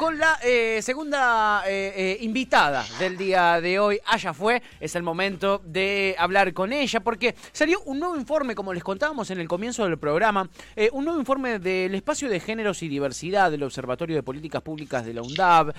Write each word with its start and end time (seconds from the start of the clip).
Con 0.00 0.18
la 0.18 0.38
eh, 0.42 0.80
segunda 0.80 1.62
eh, 1.68 1.92
eh, 1.94 2.18
invitada 2.22 2.86
del 2.98 3.18
día 3.18 3.60
de 3.60 3.78
hoy. 3.78 4.00
Allá 4.06 4.32
fue, 4.32 4.62
es 4.80 4.96
el 4.96 5.02
momento 5.02 5.60
de 5.62 6.16
hablar 6.18 6.54
con 6.54 6.72
ella 6.72 7.00
porque 7.00 7.34
salió 7.52 7.82
un 7.82 8.00
nuevo 8.00 8.16
informe, 8.16 8.54
como 8.54 8.72
les 8.72 8.82
contábamos 8.82 9.30
en 9.30 9.40
el 9.40 9.46
comienzo 9.46 9.84
del 9.84 9.98
programa, 9.98 10.48
un 10.92 11.04
nuevo 11.04 11.20
informe 11.20 11.58
del 11.58 11.94
espacio 11.94 12.30
de 12.30 12.40
géneros 12.40 12.82
y 12.82 12.88
diversidad 12.88 13.50
del 13.50 13.62
Observatorio 13.62 14.16
de 14.16 14.22
Políticas 14.22 14.62
Públicas 14.62 15.04
de 15.04 15.12
la 15.12 15.20
UNDAB. 15.20 15.74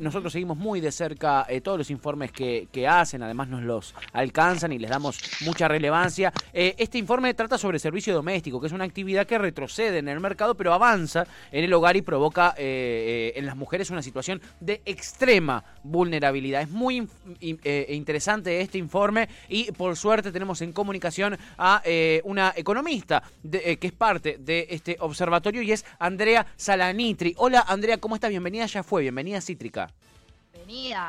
nosotros 0.00 0.32
seguimos 0.32 0.56
muy 0.56 0.80
de 0.80 0.90
cerca 0.90 1.46
todos 1.62 1.78
los 1.78 1.90
informes 1.92 2.32
que, 2.32 2.66
que, 2.72 2.88
hacen, 2.88 3.22
además 3.22 3.46
nos 3.46 3.62
los 3.62 3.94
alcanzan 4.12 4.72
y 4.72 4.80
les 4.80 4.90
damos 4.90 5.20
mucha 5.42 5.68
relevancia. 5.68 6.32
este 6.52 6.98
informe 6.98 7.34
trata 7.34 7.56
sobre 7.56 7.78
servicio 7.78 8.12
doméstico, 8.14 8.60
que 8.60 8.66
es 8.66 8.72
una 8.72 8.84
actividad 8.84 9.28
que 9.28 9.38
retrocede 9.38 9.98
en 9.98 10.08
el 10.08 10.18
mercado, 10.18 10.56
pero 10.56 10.72
avanza 10.72 11.24
en 11.52 11.62
el 11.62 11.72
hogar 11.72 11.96
y 11.96 12.02
provoca 12.02 12.52
en 12.58 13.46
las 13.46 13.59
mujeres 13.60 13.90
una 13.90 14.02
situación 14.02 14.40
de 14.58 14.82
extrema 14.84 15.62
vulnerabilidad. 15.84 16.62
Es 16.62 16.70
muy 16.70 17.06
eh, 17.40 17.86
interesante 17.90 18.60
este 18.60 18.78
informe 18.78 19.28
y 19.48 19.70
por 19.72 19.96
suerte 19.96 20.32
tenemos 20.32 20.60
en 20.62 20.72
comunicación 20.72 21.38
a 21.58 21.82
eh, 21.84 22.20
una 22.24 22.52
economista 22.56 23.22
eh, 23.52 23.76
que 23.76 23.86
es 23.86 23.92
parte 23.92 24.38
de 24.40 24.66
este 24.70 24.96
observatorio 24.98 25.62
y 25.62 25.70
es 25.70 25.84
Andrea 25.98 26.46
Salanitri. 26.56 27.34
Hola 27.36 27.64
Andrea, 27.68 27.98
¿cómo 27.98 28.16
estás? 28.16 28.30
Bienvenida, 28.30 28.66
ya 28.66 28.82
fue, 28.82 29.02
bienvenida 29.02 29.38
a 29.38 29.40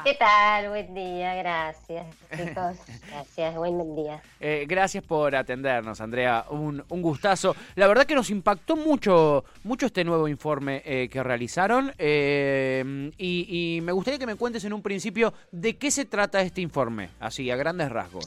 ¿Qué 0.04 0.16
tal? 0.16 0.70
Buen 0.70 0.92
día, 0.96 1.36
gracias, 1.36 2.08
chicos. 2.36 2.78
Gracias, 3.12 3.56
buen 3.56 3.96
día. 3.96 4.20
Eh, 4.40 4.66
gracias 4.68 5.04
por 5.04 5.36
atendernos, 5.36 6.02
Andrea. 6.02 6.46
Un, 6.50 6.84
gustazo. 6.90 7.56
La 7.76 7.86
verdad 7.86 8.06
que 8.06 8.16
nos 8.16 8.32
impactó 8.32 8.76
mucho, 8.76 9.44
mucho 9.64 9.86
este 9.86 10.04
nuevo 10.04 10.28
informe 10.28 10.82
eh, 10.84 11.10
que 11.12 11.22
realizaron. 11.22 11.94
Eh, 12.00 13.12
y, 13.20 13.78
y 13.78 13.82
me 13.82 13.92
gustaría 13.92 14.18
que 14.18 14.26
me 14.26 14.36
cuentes 14.36 14.64
en 14.64 14.74
un 14.74 14.82
principio 14.82 15.32
de 15.52 15.78
qué 15.78 15.92
se 15.92 16.06
trata 16.06 16.42
este 16.42 16.62
informe, 16.62 17.12
así, 17.20 17.52
a 17.52 17.56
grandes 17.56 17.92
rasgos. 17.92 18.26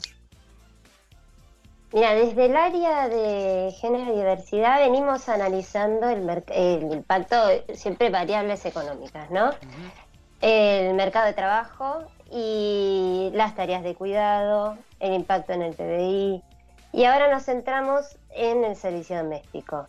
Mira, 1.91 2.13
desde 2.13 2.45
el 2.45 2.55
área 2.55 3.09
de 3.09 3.73
género 3.79 4.13
y 4.13 4.17
diversidad 4.17 4.79
venimos 4.79 5.27
analizando 5.27 6.09
el, 6.09 6.43
el 6.47 6.93
impacto, 6.93 7.35
siempre 7.73 8.09
variables 8.09 8.65
económicas, 8.65 9.29
¿no? 9.31 9.51
El 10.47 10.93
mercado 10.93 11.25
de 11.25 11.33
trabajo 11.33 12.03
y 12.31 13.31
las 13.33 13.55
tareas 13.55 13.81
de 13.81 13.95
cuidado, 13.95 14.77
el 14.99 15.13
impacto 15.13 15.53
en 15.53 15.63
el 15.63 15.73
PBI. 15.73 16.43
Y 16.93 17.05
ahora 17.05 17.31
nos 17.31 17.45
centramos 17.45 18.15
en 18.29 18.63
el 18.63 18.75
servicio 18.75 19.17
doméstico. 19.17 19.87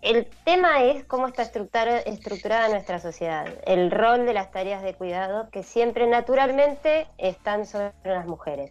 El 0.00 0.26
tema 0.44 0.84
es 0.84 1.04
cómo 1.04 1.26
está 1.26 1.42
estructurada 1.42 2.68
nuestra 2.68 3.00
sociedad, 3.00 3.46
el 3.66 3.90
rol 3.90 4.26
de 4.26 4.32
las 4.32 4.52
tareas 4.52 4.82
de 4.82 4.94
cuidado 4.94 5.48
que 5.50 5.64
siempre 5.64 6.06
naturalmente 6.06 7.08
están 7.18 7.66
sobre 7.66 7.92
las 8.04 8.26
mujeres. 8.26 8.70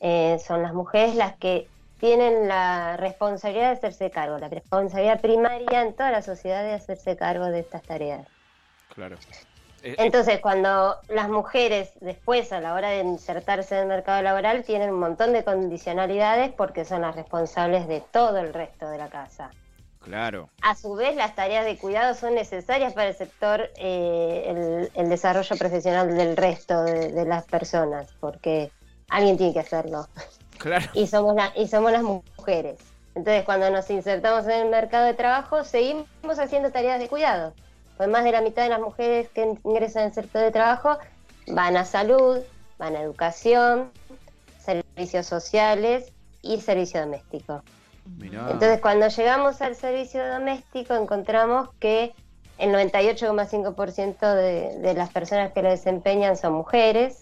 Eh, 0.00 0.38
son 0.46 0.62
las 0.62 0.72
mujeres 0.72 1.16
las 1.16 1.34
que 1.36 1.68
tienen 1.98 2.46
la 2.46 2.96
responsabilidad 2.96 3.70
de 3.70 3.78
hacerse 3.78 4.10
cargo, 4.10 4.38
la 4.38 4.48
responsabilidad 4.48 5.20
primaria 5.20 5.82
en 5.82 5.94
toda 5.94 6.12
la 6.12 6.22
sociedad 6.22 6.62
de 6.62 6.74
hacerse 6.74 7.16
cargo 7.16 7.46
de 7.46 7.58
estas 7.58 7.82
tareas. 7.82 8.28
Claro. 8.94 9.16
Eh, 9.84 9.90
eh, 9.90 9.94
Entonces, 9.98 10.40
cuando 10.40 10.96
las 11.08 11.28
mujeres 11.28 11.90
después, 12.00 12.52
a 12.52 12.60
la 12.60 12.72
hora 12.72 12.88
de 12.88 13.00
insertarse 13.00 13.74
en 13.74 13.82
el 13.82 13.88
mercado 13.88 14.22
laboral, 14.22 14.64
tienen 14.64 14.90
un 14.90 14.98
montón 14.98 15.34
de 15.34 15.44
condicionalidades 15.44 16.52
porque 16.52 16.86
son 16.86 17.02
las 17.02 17.14
responsables 17.14 17.86
de 17.86 18.00
todo 18.00 18.38
el 18.38 18.54
resto 18.54 18.88
de 18.88 18.96
la 18.96 19.08
casa. 19.08 19.50
Claro. 20.00 20.48
A 20.62 20.74
su 20.74 20.94
vez, 20.94 21.16
las 21.16 21.34
tareas 21.34 21.66
de 21.66 21.76
cuidado 21.76 22.14
son 22.14 22.34
necesarias 22.34 22.94
para 22.94 23.08
el 23.08 23.14
sector, 23.14 23.70
eh, 23.76 24.90
el, 24.94 25.08
desarrollo 25.10 25.56
profesional 25.56 26.16
del 26.16 26.36
resto 26.36 26.82
de, 26.82 27.24
las 27.26 27.44
personas, 27.44 28.08
porque 28.20 28.70
alguien 29.10 29.36
tiene 29.36 29.52
que 29.52 29.60
hacerlo. 29.60 30.08
Claro. 30.56 30.86
Y 30.94 31.08
somos, 31.08 31.36
y 31.56 31.68
somos 31.68 31.92
las 31.92 32.02
mujeres. 32.02 32.78
Entonces, 33.14 33.44
cuando 33.44 33.68
nos 33.70 33.90
insertamos 33.90 34.44
en 34.46 34.62
el 34.62 34.70
mercado 34.70 35.04
de 35.04 35.12
trabajo, 35.12 35.62
seguimos 35.64 36.38
haciendo 36.38 36.70
tareas 36.70 36.98
de 36.98 37.08
cuidado 37.08 37.52
pues 37.96 38.08
más 38.08 38.24
de 38.24 38.32
la 38.32 38.40
mitad 38.40 38.62
de 38.62 38.70
las 38.70 38.80
mujeres 38.80 39.28
que 39.30 39.56
ingresan 39.64 40.04
al 40.04 40.12
sector 40.12 40.42
de 40.42 40.50
trabajo 40.50 40.98
van 41.46 41.76
a 41.76 41.84
salud, 41.84 42.40
van 42.78 42.96
a 42.96 43.00
educación, 43.00 43.90
servicios 44.58 45.26
sociales 45.26 46.12
y 46.42 46.60
servicio 46.60 47.00
doméstico. 47.00 47.62
Entonces, 48.20 48.80
cuando 48.80 49.08
llegamos 49.08 49.62
al 49.62 49.76
servicio 49.76 50.26
doméstico, 50.26 50.94
encontramos 50.94 51.70
que 51.80 52.14
el 52.58 52.70
98,5% 52.70 54.34
de, 54.34 54.78
de 54.78 54.94
las 54.94 55.10
personas 55.10 55.52
que 55.52 55.62
lo 55.62 55.70
desempeñan 55.70 56.36
son 56.36 56.52
mujeres. 56.52 57.20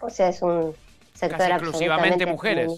O 0.00 0.10
sea, 0.10 0.28
es 0.28 0.40
un 0.42 0.74
sector 1.14 1.50
exclusivamente 1.50 2.26
mujeres. 2.26 2.72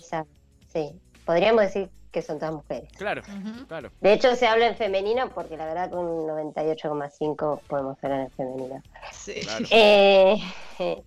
Sí, 0.72 1.00
podríamos 1.24 1.62
decir 1.62 1.90
que 2.16 2.22
son 2.22 2.38
todas 2.38 2.54
mujeres. 2.54 2.88
Claro, 2.96 3.20
claro. 3.68 3.90
De 4.00 4.14
hecho, 4.14 4.34
se 4.36 4.46
habla 4.46 4.68
en 4.68 4.74
femenino 4.74 5.28
porque 5.34 5.58
la 5.58 5.66
verdad 5.66 5.90
con 5.90 6.06
un 6.06 6.26
98,5 6.26 7.60
podemos 7.68 8.02
hablar 8.02 8.20
en 8.20 8.30
femenino. 8.30 8.82
Sí. 9.12 9.46
Eh, 9.70 10.38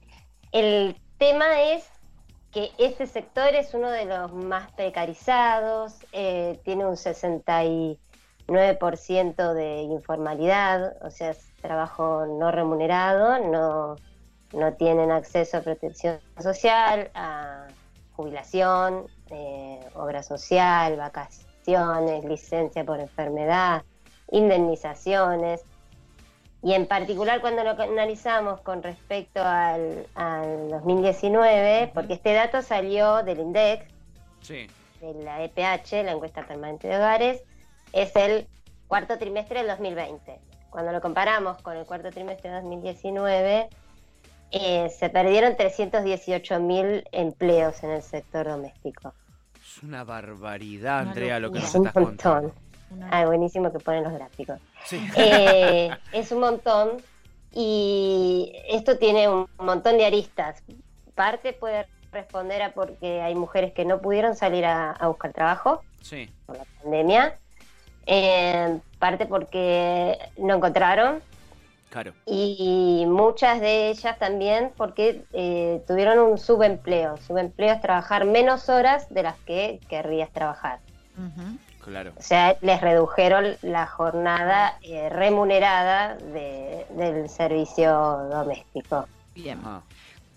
el 0.52 0.96
tema 1.18 1.64
es 1.64 1.90
que 2.52 2.70
este 2.78 3.08
sector 3.08 3.56
es 3.56 3.74
uno 3.74 3.90
de 3.90 4.06
los 4.06 4.32
más 4.34 4.72
precarizados, 4.74 5.96
eh, 6.12 6.60
tiene 6.64 6.86
un 6.86 6.96
69% 6.96 9.54
de 9.56 9.82
informalidad, 9.82 10.96
o 11.04 11.10
sea, 11.10 11.32
es 11.32 11.40
trabajo 11.60 12.28
no 12.28 12.52
remunerado, 12.52 13.40
no, 13.48 13.96
no 14.54 14.74
tienen 14.74 15.10
acceso 15.10 15.58
a 15.58 15.62
protección 15.62 16.20
social, 16.40 17.10
a 17.16 17.66
jubilación, 18.12 19.08
eh, 19.32 19.80
obra 19.94 20.24
social, 20.24 20.98
vacaciones, 20.98 22.26
licencia 22.26 22.84
por 22.84 23.00
enfermedad, 23.00 23.84
indemnizaciones. 24.32 25.62
Y 26.62 26.74
en 26.74 26.88
particular 26.88 27.40
cuando 27.40 27.64
lo 27.64 27.72
analizamos 27.82 28.60
con 28.62 28.84
respecto 28.84 29.42
al, 29.44 30.06
2019, 30.70 31.92
porque 31.94 32.14
este 32.14 32.34
dato 32.34 32.62
salió 32.62 33.24
del 33.24 33.40
INDEC, 33.40 33.88
de 34.48 35.14
la 35.24 35.44
EPH, 35.44 36.04
la 36.04 36.12
encuesta 36.12 36.46
permanente 36.46 36.88
de 36.88 36.98
hogares, 36.98 37.44
es 37.94 38.16
el 38.16 38.48
cuarto 38.88 39.18
trimestre 39.18 39.60
del 39.60 39.70
2020. 39.70 40.40
Cuando 40.70 40.92
lo 40.92 41.02
comparamos 41.02 41.62
con 41.62 41.78
el 41.78 41.86
cuarto 41.86 42.10
trimestre 42.12 42.52
del 42.52 42.62
2019, 42.64 43.70
eh, 44.52 44.90
se 44.90 45.10
perdieron 45.10 45.56
318 45.56 46.60
mil 46.60 47.08
empleos 47.12 47.84
en 47.84 47.92
el 47.92 48.02
sector 48.02 48.48
doméstico. 48.48 49.14
Es 49.70 49.84
una 49.84 50.04
barbaridad, 50.04 51.02
Andrea, 51.02 51.40
lo 51.40 51.52
que 51.52 51.60
nos 51.60 51.76
estás 51.76 51.94
contando. 51.94 52.56
Ah, 53.12 53.26
buenísimo 53.28 53.72
que 53.72 53.78
ponen 53.78 54.04
los 54.04 54.14
gráficos. 54.14 54.60
Eh, 55.16 55.92
es 56.12 56.32
un 56.32 56.40
montón 56.40 57.04
y 57.52 58.52
esto 58.68 58.98
tiene 58.98 59.30
un 59.30 59.48
montón 59.60 59.98
de 59.98 60.08
aristas. 60.08 60.64
Parte 61.14 61.54
puede 61.54 61.86
responder 62.12 62.64
a 62.64 62.74
porque 62.74 63.22
hay 63.22 63.36
mujeres 63.36 63.72
que 63.74 63.86
no 63.86 64.02
pudieron 64.02 64.36
salir 64.36 64.66
a, 64.66 64.98
buscar 65.06 65.34
trabajo 65.34 65.84
por 66.48 66.58
la 66.58 66.66
pandemia. 66.82 67.38
Eh, 68.08 68.80
parte 68.98 69.28
porque 69.28 70.18
no 70.40 70.56
encontraron 70.56 71.22
y 72.26 73.06
muchas 73.08 73.60
de 73.62 73.90
ellas 73.90 74.18
también 74.20 74.72
porque 74.78 75.24
eh, 75.34 75.82
tuvieron 75.88 76.20
un 76.20 76.38
subempleo. 76.38 77.18
Subempleo 77.18 77.74
es 77.74 77.82
trabajar 77.82 78.26
menos 78.26 78.70
horas 78.70 79.10
de 79.10 79.24
las 79.24 79.38
que 79.40 79.80
querrías 79.90 80.32
trabajar. 80.32 80.80
Claro. 81.84 82.14
O 82.18 82.22
sea, 82.22 82.58
les 82.62 82.80
redujeron 82.82 83.58
la 83.62 83.88
jornada 83.88 84.78
eh, 84.82 85.10
remunerada 85.10 86.16
del 86.16 87.30
servicio 87.30 87.92
doméstico. 88.30 89.08
Bien. 89.34 89.60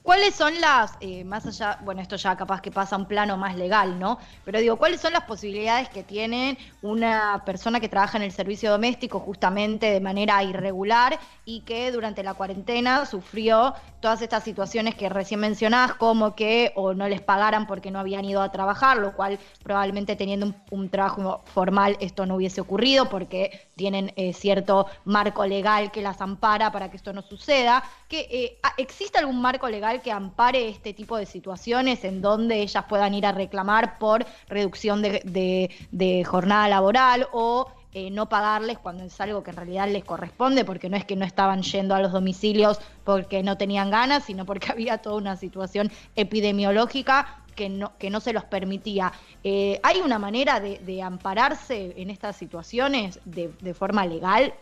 ¿Cuáles 0.03 0.35
son 0.35 0.61
las, 0.61 0.95
eh, 1.01 1.23
más 1.23 1.47
allá, 1.47 1.79
bueno, 1.85 2.03
esto 2.03 2.17
ya 2.17 2.37
capaz 2.37 2.61
que 2.61 2.73
pasa 2.73 2.97
un 2.97 3.07
plano 3.07 3.37
más 3.37 3.55
legal, 3.55 4.01
¿no? 4.01 4.19
Pero 4.45 4.59
digo, 4.59 4.77
¿cuáles 4.77 5.01
son 5.01 5.13
las 5.13 5.23
posibilidades 5.23 5.89
que 5.91 6.03
tiene 6.03 6.59
una 6.83 7.45
persona 7.47 7.79
que 7.79 7.89
trabaja 7.89 8.19
en 8.19 8.25
el 8.25 8.33
servicio 8.33 8.73
doméstico 8.73 9.21
justamente 9.21 9.93
de 9.93 10.01
manera 10.01 10.43
irregular 10.43 11.21
y 11.45 11.61
que 11.61 11.93
durante 11.93 12.25
la 12.25 12.35
cuarentena 12.35 13.07
sufrió 13.07 13.75
todas 14.01 14.23
estas 14.23 14.43
situaciones 14.43 14.97
que 14.97 15.09
recién 15.09 15.39
mencionás, 15.39 15.95
como 15.95 16.35
que 16.35 16.73
o 16.75 16.95
no 16.95 17.09
les 17.09 17.21
pagaran 17.21 17.69
porque 17.69 17.93
no 17.93 18.01
habían 18.01 18.25
ido 18.25 18.43
a 18.43 18.51
trabajar, 18.51 18.97
lo 18.97 19.15
cual 19.15 19.39
probablemente 19.63 20.17
teniendo 20.17 20.47
un, 20.47 20.57
un 20.71 20.89
trabajo 20.91 21.45
formal 21.47 21.97
esto 22.01 22.27
no 22.27 22.35
hubiese 22.35 22.61
ocurrido 22.61 23.09
porque 23.09 23.69
tienen 23.77 24.13
eh, 24.17 24.33
cierto 24.33 24.87
marco 25.05 25.47
legal 25.47 25.91
que 25.91 26.03
las 26.03 26.21
ampara 26.21 26.71
para 26.73 26.91
que 26.91 26.97
esto 26.97 27.13
no 27.13 27.23
suceda. 27.23 27.83
Que, 28.09 28.21
eh, 28.31 28.59
¿Existe 28.77 29.19
algún 29.19 29.41
marco 29.41 29.69
legal 29.69 30.03
que 30.03 30.13
ampare 30.13 30.69
este 30.69 30.93
tipo 30.93 31.17
de 31.17 31.27
situaciones 31.27 32.05
en 32.05 32.21
donde 32.23 32.63
ellas 32.63 32.85
puedan 32.89 33.15
ir 33.15 33.27
a 33.27 33.33
reclamar 33.33 33.99
por 33.99 34.27
reducción 34.49 35.03
de 35.03 36.25
jornada 36.27 36.69
laboral 36.69 37.29
o 37.33 37.73
eh, 37.95 38.11
no 38.11 38.27
pagarles 38.27 38.79
cuando 38.79 39.05
es 39.05 39.21
algo 39.21 39.43
que 39.43 39.51
en 39.51 39.57
realidad 39.57 39.87
les 39.87 40.03
corresponde, 40.03 40.65
porque 40.65 40.89
no 40.89 40.97
es 40.97 41.05
que 41.05 41.15
no 41.15 41.27
estaban 41.27 41.61
yendo 41.61 41.95
a 41.95 42.01
los 42.01 42.11
domicilios 42.11 42.81
porque 43.05 43.43
no 43.43 43.59
tenían 43.59 43.91
ganas, 43.91 44.25
sino 44.25 44.47
porque 44.47 44.73
había 44.73 44.99
toda 44.99 45.17
una 45.17 45.37
situación 45.37 45.93
epidemiológica 46.17 47.42
que 47.55 47.69
no, 47.69 47.97
que 47.99 48.11
no 48.11 48.21
se 48.21 48.33
los 48.33 48.45
permitía. 48.45 49.13
Eh, 49.45 49.81
¿Hay 49.83 50.01
una 50.01 50.19
manera 50.19 50.61
de, 50.61 51.03
ampararse 51.03 51.95
en 51.97 52.11
estas 52.11 52.37
situaciones 52.37 53.21
de, 53.25 53.75
forma 53.75 54.07
legal? 54.07 54.55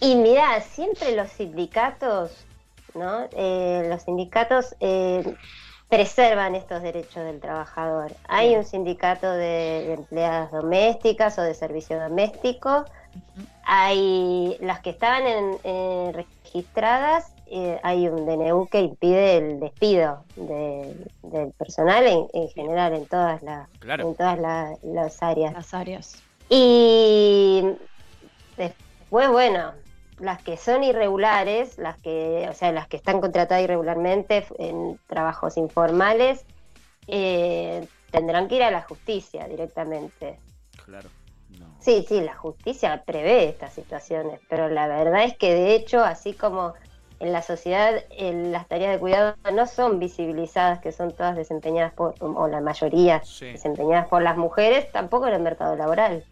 Y 0.00 0.14
mira, 0.14 0.60
siempre 0.60 1.14
los 1.16 1.30
sindicatos, 1.30 2.44
¿no? 2.94 3.28
Eh, 3.32 3.86
los 3.88 4.02
sindicatos 4.02 4.74
preservan 5.88 6.54
estos 6.54 6.82
derechos 6.82 7.24
del 7.24 7.40
trabajador. 7.40 8.12
Hay 8.28 8.56
un 8.56 8.64
sindicato 8.64 9.30
de, 9.32 9.92
empleadas 9.92 10.50
domésticas 10.50 11.38
o 11.38 11.42
de 11.42 11.54
servicio 11.54 12.00
doméstico, 12.00 12.84
hay 13.64 14.56
las 14.60 14.80
que 14.80 14.90
estaban 14.90 15.26
en, 15.26 16.12
registradas, 16.12 17.32
eh, 17.48 17.78
hay 17.82 18.08
un 18.08 18.26
DNU 18.26 18.66
que 18.66 18.80
impide 18.80 19.36
el 19.36 19.60
despido 19.60 20.24
del 20.34 21.52
personal 21.52 22.04
en, 22.06 22.48
general 22.48 22.92
en 22.94 23.06
todas 23.06 23.42
las 23.42 23.68
en 23.82 24.14
todas 24.16 24.38
las 24.82 25.22
áreas. 25.22 25.52
Las 25.52 25.74
áreas. 25.74 26.22
Y 26.48 27.62
después, 28.56 29.28
bueno, 29.30 29.72
las 30.18 30.42
que 30.42 30.56
son 30.56 30.82
irregulares, 30.82 31.78
las 31.78 31.98
que, 31.98 32.48
o 32.50 32.54
sea, 32.54 32.72
las 32.72 32.88
que 32.88 32.96
están 32.96 33.20
contratadas 33.20 33.62
irregularmente 33.62 34.44
en 34.58 34.98
trabajos 35.06 35.56
informales, 35.56 36.44
eh, 37.06 37.86
tendrán 38.10 38.48
que 38.48 38.56
ir 38.56 38.62
a 38.62 38.70
la 38.70 38.82
justicia 38.82 39.46
directamente. 39.46 40.38
Claro. 40.84 41.08
Sí, 41.78 42.04
sí, 42.08 42.20
la 42.20 42.34
justicia 42.34 43.04
prevé 43.04 43.48
estas 43.48 43.72
situaciones, 43.72 44.40
pero 44.48 44.68
la 44.68 44.88
verdad 44.88 45.22
es 45.22 45.36
que 45.36 45.54
de 45.54 45.74
hecho, 45.76 46.02
así 46.02 46.32
como 46.32 46.74
en 47.18 47.32
la 47.32 47.42
sociedad 47.42 48.02
las 48.18 48.68
tareas 48.68 48.92
de 48.92 48.98
cuidado 48.98 49.36
no 49.52 49.66
son 49.66 49.98
visibilizadas, 49.98 50.80
que 50.80 50.92
son 50.92 51.12
todas 51.12 51.36
desempeñadas 51.36 51.92
por, 51.92 52.14
o 52.20 52.48
la 52.48 52.60
mayoría 52.60 53.22
desempeñadas 53.40 54.08
por 54.08 54.22
las 54.22 54.36
mujeres, 54.36 54.90
tampoco 54.92 55.26
en 55.26 55.34
el 55.34 55.42
mercado 55.42 55.76
laboral. 55.76 56.24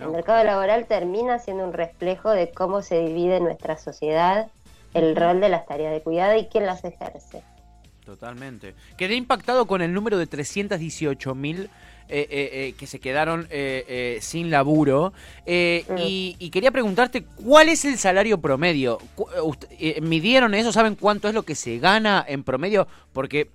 El 0.00 0.08
mercado 0.08 0.42
laboral 0.44 0.86
termina 0.86 1.38
siendo 1.38 1.64
un 1.64 1.72
reflejo 1.72 2.30
de 2.30 2.50
cómo 2.50 2.80
se 2.80 3.00
divide 3.00 3.36
en 3.36 3.44
nuestra 3.44 3.76
sociedad 3.76 4.48
el 4.94 5.14
rol 5.14 5.40
de 5.40 5.50
las 5.50 5.66
tareas 5.66 5.92
de 5.92 6.00
cuidado 6.02 6.36
y 6.38 6.46
quién 6.46 6.66
las 6.66 6.84
ejerce. 6.84 7.42
Totalmente. 8.04 8.74
Quedé 8.96 9.14
impactado 9.14 9.66
con 9.66 9.82
el 9.82 9.92
número 9.92 10.18
de 10.18 10.26
318 10.26 11.34
mil 11.34 11.70
eh, 12.12 12.26
eh, 12.28 12.50
eh, 12.52 12.74
que 12.76 12.88
se 12.88 12.98
quedaron 12.98 13.48
sin 14.20 14.50
laburo. 14.50 15.12
Mm. 15.46 15.96
Y, 15.98 16.50
quería 16.50 16.72
preguntarte, 16.72 17.24
¿cuál 17.24 17.68
es 17.68 17.84
el 17.84 17.98
salario 17.98 18.40
promedio? 18.40 18.98
¿Midieron 20.02 20.54
eso? 20.54 20.72
¿Saben 20.72 20.96
cuánto 20.96 21.28
es 21.28 21.34
lo 21.34 21.44
que 21.44 21.54
se 21.54 21.78
gana 21.78 22.24
en 22.26 22.42
promedio? 22.42 22.88
Porque 23.12 23.48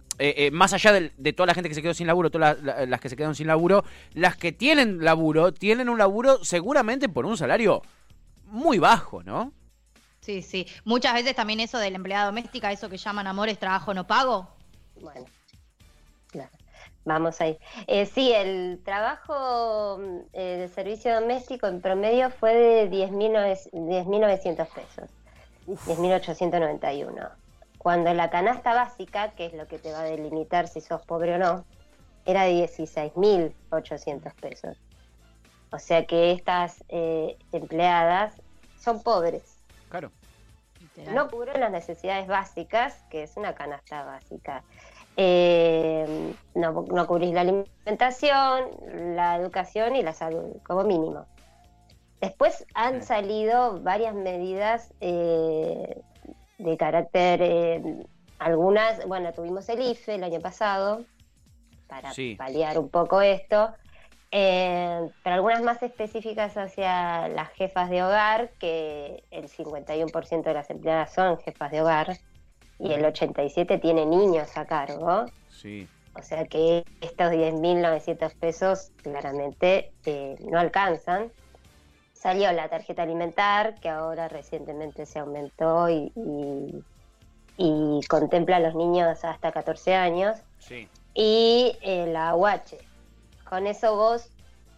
más 0.51 0.71
allá 0.71 0.93
de, 0.93 1.33
toda 1.33 1.47
la 1.47 1.53
gente 1.53 1.67
que 1.67 1.75
se 1.75 1.81
quedó 1.81 1.93
sin 1.93 2.07
laburo, 2.07 2.29
todas 2.29 2.57
las 2.61 3.01
que 3.01 3.09
se 3.09 3.17
quedaron 3.17 3.35
sin 3.35 3.47
laburo, 3.47 3.83
las 4.13 4.37
que 4.37 4.53
tienen 4.53 5.03
laburo, 5.03 5.53
tienen 5.53 5.89
un 5.89 5.97
laburo 5.97 6.43
seguramente 6.43 7.09
por 7.09 7.25
un 7.25 7.35
salario 7.35 7.81
muy 8.45 8.79
bajo, 8.79 9.21
¿no? 9.23 9.51
Sí, 10.21 10.41
sí. 10.41 10.65
Muchas 10.85 11.13
veces 11.13 11.35
también 11.35 11.59
eso 11.59 11.77
de 11.77 11.91
la 11.91 11.97
empleada 11.97 12.25
doméstica, 12.25 12.71
eso 12.71 12.89
que 12.89 12.97
llaman 12.97 13.27
amores, 13.27 13.59
trabajo 13.59 13.93
no 13.93 14.07
pago. 14.07 14.49
Bueno. 14.99 15.25
Vamos 17.05 17.39
ahí. 17.39 17.57
Eh, 17.85 18.07
sí, 18.07 18.33
el 18.33 18.81
trabajo 18.83 19.99
eh, 20.33 20.57
de 20.57 20.67
servicio 20.69 21.13
doméstico 21.13 21.67
en 21.67 21.79
promedio 21.79 22.31
fue 22.31 22.55
de 22.55 22.89
10.900 22.89 24.67
pesos, 24.67 25.09
10.891. 25.67 27.29
Cuando 27.77 28.11
la 28.15 28.31
canasta 28.31 28.73
básica, 28.73 29.31
que 29.31 29.45
es 29.45 29.53
lo 29.53 29.67
que 29.67 29.77
te 29.77 29.91
va 29.91 29.99
a 29.99 30.03
delimitar 30.05 30.67
si 30.67 30.81
sos 30.81 31.05
pobre 31.05 31.35
o 31.35 31.37
no, 31.37 31.63
era 32.25 32.43
de 32.45 32.53
16.800 32.67 34.33
pesos. 34.33 34.77
O 35.71 35.77
sea 35.77 36.07
que 36.07 36.31
estas 36.31 36.83
eh, 36.89 37.37
empleadas 37.51 38.33
son 38.79 39.03
pobres. 39.03 39.59
Claro. 39.89 40.11
No 41.13 41.29
cubren 41.29 41.59
las 41.59 41.71
necesidades 41.71 42.27
básicas, 42.27 43.03
que 43.09 43.23
es 43.23 43.37
una 43.37 43.53
canasta 43.53 44.05
básica. 44.05 44.63
Eh, 45.17 46.33
no, 46.55 46.85
no 46.91 47.07
cubrís 47.07 47.33
la 47.33 47.41
alimentación, 47.41 48.69
la 49.15 49.37
educación 49.37 49.95
y 49.95 50.03
la 50.03 50.13
salud, 50.13 50.57
como 50.63 50.83
mínimo. 50.83 51.25
Después 52.19 52.65
han 52.73 53.01
salido 53.03 53.81
varias 53.81 54.13
medidas 54.13 54.93
eh, 54.99 56.01
de 56.57 56.77
carácter, 56.77 57.41
eh, 57.41 57.81
algunas, 58.39 59.05
bueno, 59.07 59.31
tuvimos 59.31 59.69
el 59.69 59.81
IFE 59.81 60.15
el 60.15 60.23
año 60.23 60.41
pasado 60.41 61.05
para 61.87 62.11
paliar 62.37 62.79
un 62.79 62.89
poco 62.89 63.21
esto, 63.21 63.73
pero 64.31 65.11
algunas 65.23 65.61
más 65.61 65.81
específicas 65.83 66.57
hacia 66.57 67.29
las 67.29 67.49
jefas 67.51 67.89
de 67.89 68.03
hogar, 68.03 68.49
que 68.59 69.23
el 69.31 69.47
51% 69.47 70.43
de 70.43 70.53
las 70.53 70.69
empleadas 70.69 71.13
son 71.13 71.37
jefas 71.39 71.71
de 71.71 71.81
hogar 71.81 72.17
y 72.79 72.91
el 72.91 73.05
87 73.05 73.77
tiene 73.77 74.05
niños 74.05 74.55
a 74.57 74.65
cargo. 74.65 75.25
Sí. 75.49 75.87
O 76.17 76.21
sea 76.21 76.45
que 76.45 76.85
estos 77.01 77.31
10.900 77.31 78.33
pesos 78.35 78.91
claramente 79.03 79.91
eh, 80.05 80.35
no 80.39 80.59
alcanzan. 80.59 81.31
Salió 82.13 82.51
la 82.53 82.69
tarjeta 82.69 83.03
alimentar, 83.03 83.75
que 83.79 83.89
ahora 83.89 84.27
recientemente 84.27 85.05
se 85.05 85.19
aumentó 85.19 85.89
y, 85.89 86.11
y, 87.57 88.01
contempla 88.07 88.57
a 88.57 88.59
los 88.59 88.75
niños 88.75 89.23
hasta 89.23 89.51
14 89.51 89.93
años. 89.93 90.37
Sí. 90.59 90.87
Y 91.13 91.77
eh, 91.81 92.07
la 92.07 92.35
UH. 92.35 92.77
Con 93.43 93.67
eso 93.67 93.95
vos 93.95 94.29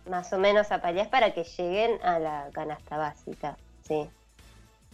más 0.10 0.32
o 0.34 0.40
menos 0.40 0.72
apaleás 0.72 1.08
para 1.08 1.34
que 1.34 1.44
lleguen 1.44 2.00
a 2.04 2.20
la 2.20 2.50
canasta 2.52 2.98
básica. 2.98 3.58
Sí. 3.84 4.10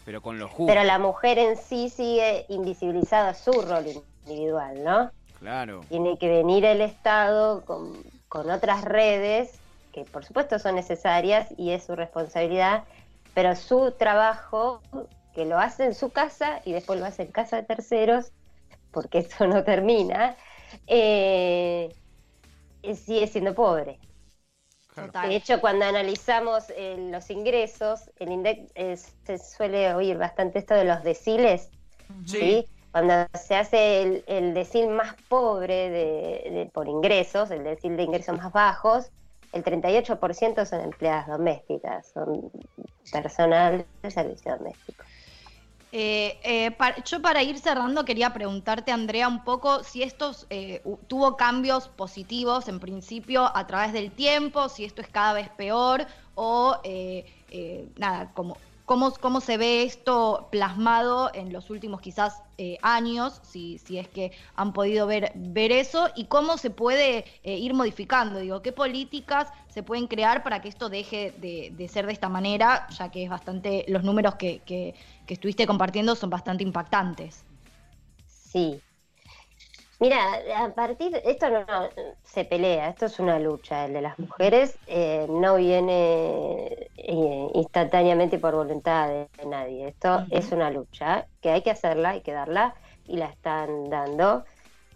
Pero 0.06 0.22
con 0.22 0.38
los 0.38 0.52
Pero 0.68 0.84
la 0.84 1.00
mujer 1.00 1.40
en 1.40 1.56
sí 1.56 1.90
sigue 1.90 2.46
invisibilizada 2.50 3.34
su 3.34 3.52
rol 3.62 3.86
individual, 4.26 4.84
¿no? 4.84 5.12
Claro. 5.40 5.82
Tiene 5.90 6.18
que 6.18 6.30
venir 6.30 6.66
el 6.66 6.82
Estado 6.82 7.64
con, 7.66 8.04
otras 8.30 8.84
redes, 8.84 9.60
que 9.92 10.06
por 10.06 10.26
supuesto 10.26 10.58
son 10.60 10.76
necesarias 10.76 11.48
y 11.58 11.72
es 11.72 11.84
su 11.84 11.96
responsabilidad, 11.96 12.84
pero 13.34 13.56
su 13.56 13.92
trabajo, 13.92 14.82
que 15.34 15.46
lo 15.46 15.60
hace 15.60 15.86
en 15.86 15.96
su 15.96 16.12
casa 16.12 16.62
y 16.66 16.74
después 16.74 17.00
lo 17.00 17.06
hace 17.06 17.24
en 17.24 17.32
casa 17.32 17.58
de 17.58 17.64
terceros, 17.64 18.32
porque 18.92 19.20
eso 19.20 19.48
no 19.48 19.64
termina, 19.64 20.36
eh, 20.88 21.94
sigue 22.96 23.28
siendo 23.28 23.54
pobre. 23.54 24.00
De 24.96 25.36
hecho, 25.36 25.60
cuando 25.60 25.86
analizamos 25.86 26.66
eh, 26.76 26.98
los 27.12 27.30
ingresos, 27.30 28.12
el 28.20 28.32
INDEC 28.32 28.72
se 29.26 29.38
suele 29.38 29.94
oír 29.94 30.18
bastante 30.18 30.60
esto 30.60 30.74
de 30.74 30.86
los 30.86 31.04
deciles, 31.04 31.70
sí. 32.26 32.66
Cuando 32.94 33.26
se 33.34 33.56
hace 33.56 34.22
el, 34.28 34.54
decil 34.54 34.90
más 34.90 35.16
pobre 35.28 35.90
de, 35.90 36.70
por 36.72 36.88
ingresos, 36.88 37.50
el 37.50 37.64
decil 37.64 37.98
de 37.98 38.04
ingresos 38.04 38.38
más 38.38 38.54
bajos, 38.54 39.12
el 39.52 39.64
38% 39.64 40.64
son 40.64 40.82
empleadas 40.82 41.26
domésticas, 41.26 42.12
son 42.14 42.52
personal 43.12 43.84
de 44.04 44.12
servicio 44.12 44.56
doméstico. 44.58 45.04
Eh, 45.96 46.40
eh, 46.44 46.76
yo 47.06 47.22
para 47.22 47.44
ir 47.44 47.60
cerrando 47.60 48.04
quería 48.04 48.34
preguntarte, 48.34 48.92
Andrea, 48.92 49.28
un 49.28 49.44
poco 49.44 49.84
si 49.84 50.02
esto 50.02 50.32
eh, 50.50 50.82
tuvo 51.06 51.38
cambios 51.38 51.88
positivos 51.88 52.68
en 52.68 52.80
principio 52.80 53.56
a 53.56 53.68
través 53.68 53.94
del 53.94 54.12
tiempo, 54.12 54.70
si 54.70 54.86
esto 54.86 55.04
es 55.04 55.08
cada 55.08 55.34
vez 55.34 55.50
peor 55.50 56.08
o 56.34 56.82
nada, 57.96 58.32
como 58.34 58.58
¿Cómo, 58.86 59.14
¿Cómo, 59.14 59.40
se 59.40 59.58
ve 59.58 59.84
esto 59.84 60.50
plasmado 60.52 61.32
en 61.34 61.54
los 61.54 61.70
últimos 61.70 62.02
quizás 62.02 62.42
años, 62.82 63.40
si, 63.44 63.78
si, 63.78 63.98
es 63.98 64.08
que 64.08 64.32
han 64.56 64.74
podido 64.74 65.08
ver, 65.08 65.32
ver 65.36 65.72
eso, 65.72 66.10
y 66.16 66.26
cómo 66.26 66.58
se 66.58 66.70
puede 66.70 67.26
ir 67.44 67.74
modificando? 67.74 68.40
Digo, 68.40 68.62
¿qué 68.62 68.72
políticas 68.72 69.48
se 69.70 69.84
pueden 69.84 70.08
crear 70.08 70.44
para 70.44 70.62
que 70.62 70.68
esto 70.68 70.90
deje 70.90 71.32
de, 71.32 71.88
ser 71.88 72.06
de 72.06 72.14
esta 72.14 72.30
manera, 72.30 72.88
ya 72.90 73.10
que 73.10 73.24
es 73.24 73.30
bastante, 73.30 73.86
los 73.88 74.04
números 74.04 74.36
que, 74.36 74.62
que 75.26 75.34
estuviste 75.34 75.66
compartiendo 75.66 76.16
son 76.16 76.30
bastante 76.30 76.64
impactantes. 76.64 77.44
Sí. 78.28 78.82
Mira, 80.04 80.20
a 80.58 80.68
partir, 80.74 81.22
esto 81.24 81.50
no, 81.50 81.66
se 82.26 82.44
pelea, 82.44 82.90
esto 82.90 83.06
es 83.06 83.20
una 83.20 83.40
lucha. 83.40 83.86
El 83.86 83.94
de 83.94 84.02
las 84.02 84.20
mujeres 84.20 84.78
eh, 84.88 85.28
no 85.30 85.56
viene 85.56 86.90
eh, 86.98 87.48
instantáneamente 87.54 88.38
por 88.38 88.54
voluntad 88.54 89.08
de, 89.08 89.30
nadie. 89.46 89.88
Esto 89.88 90.26
es 90.30 90.52
una 90.52 90.72
lucha 90.72 91.28
que 91.40 91.52
hay 91.52 91.62
que 91.62 91.72
hacerla, 91.72 92.10
hay 92.10 92.20
que 92.20 92.34
darla 92.34 92.76
y 93.08 93.16
la 93.16 93.28
están 93.28 93.90
dando. 93.90 94.44